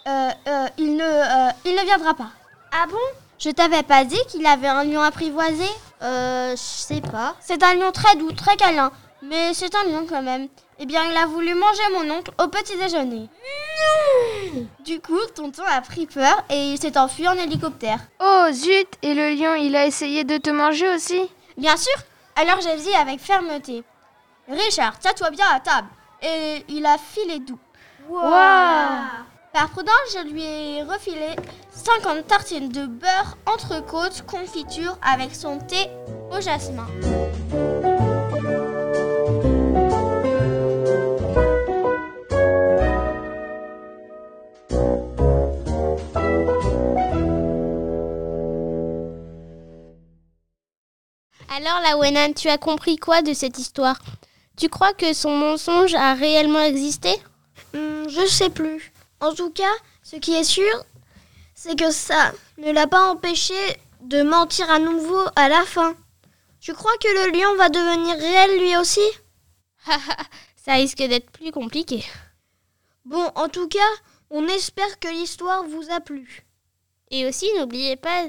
euh, 0.09 0.31
euh, 0.49 0.67
il 0.77 0.97
ne, 0.97 1.05
euh, 1.05 1.53
il 1.65 1.77
ne 1.77 1.85
viendra 1.85 2.15
pas. 2.15 2.31
Ah 2.73 2.87
bon? 2.91 2.97
Je 3.39 3.51
t'avais 3.51 3.85
pas 3.85 4.05
dit 4.05 4.21
qu'il 4.29 4.45
avait 4.45 4.67
un 4.67 4.83
lion 4.83 5.01
apprivoisé? 5.01 5.69
Euh, 6.03 6.51
je 6.51 6.57
sais 6.57 7.01
pas. 7.01 7.37
C'est 7.41 7.63
un 7.63 7.75
lion 7.75 7.93
très 7.93 8.17
doux, 8.17 8.33
très 8.33 8.57
câlin, 8.57 8.91
mais 9.23 9.55
c'est 9.55 9.73
un 9.73 9.85
lion 9.85 10.05
quand 10.09 10.23
même. 10.23 10.49
Eh 10.81 10.87
bien, 10.87 11.05
il 11.09 11.17
a 11.17 11.27
voulu 11.27 11.55
manger 11.55 11.83
mon 11.93 12.11
oncle 12.11 12.33
au 12.43 12.49
petit 12.49 12.77
déjeuner. 12.77 13.29
Du 14.85 15.01
coup, 15.01 15.19
tonton 15.35 15.63
a 15.67 15.81
pris 15.81 16.07
peur 16.07 16.45
et 16.51 16.73
il 16.73 16.79
s'est 16.79 16.99
enfui 16.99 17.27
en 17.29 17.33
hélicoptère. 17.33 17.99
Oh 18.21 18.47
zut 18.53 18.89
Et 19.03 19.15
le 19.15 19.35
lion, 19.35 19.55
il 19.55 19.75
a 19.77 19.87
essayé 19.87 20.25
de 20.25 20.37
te 20.39 20.51
manger 20.51 20.89
aussi? 20.95 21.29
Bien 21.57 21.77
sûr, 21.77 21.95
alors 22.37 22.61
j'ai 22.61 22.77
dit 22.77 22.95
avec 22.95 23.21
fermeté. 23.21 23.85
Richard, 24.49 24.99
tiens-toi 24.99 25.31
bien 25.31 25.47
à 25.53 25.61
table. 25.61 25.89
Et 26.23 26.65
il 26.69 26.85
a 26.87 26.97
filé 26.99 27.39
doux. 27.41 27.59
Par 29.53 29.71
prudence, 29.71 29.95
je 30.13 30.29
lui 30.29 30.43
ai 30.43 30.83
refilé 30.83 31.37
50 31.71 32.27
tartines 32.27 32.69
de 32.69 32.87
beurre, 32.87 33.37
entrecôte, 33.47 34.25
confiture 34.27 34.99
avec 35.03 35.35
son 35.35 35.59
thé 35.59 35.89
au 36.33 36.41
jasmin. 36.41 36.87
Alors, 51.57 51.81
la 51.83 51.97
Wenan, 51.97 52.35
tu 52.35 52.49
as 52.49 52.59
compris 52.59 52.97
quoi 52.97 53.23
de 53.23 53.33
cette 53.33 53.59
histoire? 53.59 54.01
Tu 54.57 54.69
crois 54.69 54.93
que 54.93 55.13
son 55.13 55.37
mensonge 55.37 55.95
a 55.95 56.15
réellement 56.15 56.59
existé? 56.61 57.11
Hmm, 57.73 58.09
Je 58.09 58.27
sais 58.27 58.51
plus. 58.51 58.93
En 59.21 59.33
tout 59.33 59.51
cas, 59.51 59.73
ce 60.03 60.17
qui 60.17 60.35
est 60.35 60.43
sûr, 60.43 60.85
c'est 61.55 61.79
que 61.79 61.93
ça 61.93 62.33
ne 62.59 62.73
l'a 62.73 62.89
pas 62.89 63.09
empêché 63.09 63.55
de 64.01 64.23
mentir 64.23 64.69
à 64.69 64.81
nouveau 64.81 65.23
à 65.37 65.49
la 65.49 65.65
fin. 65.65 65.95
Tu 66.59 66.75
crois 66.75 66.97
que 66.99 67.07
le 67.29 67.39
lion 67.39 67.55
va 67.57 67.69
devenir 67.69 68.17
réel 68.17 68.59
lui 68.59 68.77
aussi? 68.77 69.09
Ça 70.57 70.73
risque 70.73 70.99
d'être 70.99 71.31
plus 71.31 71.53
compliqué. 71.53 72.05
Bon, 73.05 73.31
en 73.37 73.49
tout 73.49 73.69
cas, 73.69 73.79
on 74.29 74.49
espère 74.49 74.99
que 74.99 75.07
l'histoire 75.07 75.63
vous 75.63 75.89
a 75.93 76.01
plu. 76.01 76.43
Et 77.13 77.27
aussi, 77.29 77.47
n'oubliez 77.57 77.95
pas 77.95 78.25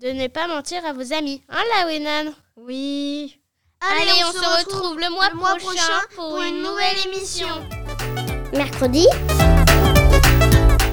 de 0.00 0.10
ne 0.12 0.28
pas 0.28 0.46
mentir 0.46 0.84
à 0.84 0.92
vos 0.92 1.12
amis. 1.12 1.42
Hein, 1.48 1.62
la 1.76 1.86
Wenan? 1.86 2.32
Oui. 2.56 3.40
Allez, 3.80 4.22
on, 4.24 4.32
se 4.32 4.58
retrouve, 4.58 4.98
le, 4.98 5.10
mois, 5.10 5.28
prochain 5.30 5.56
prochain, 5.56 6.00
pour 6.14 6.40
une 6.40 6.62
nouvelle 6.62 6.96
émission. 7.06 7.48
Mercredi. 8.52 9.06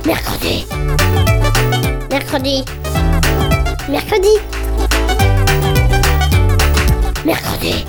Mercredi. 0.05 0.65
Mercredi. 2.09 2.63
Mercredi. 3.89 3.89
Mercredi. 3.89 4.35
Mercredi. 7.25 7.85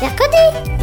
Mercredi. 0.00 0.75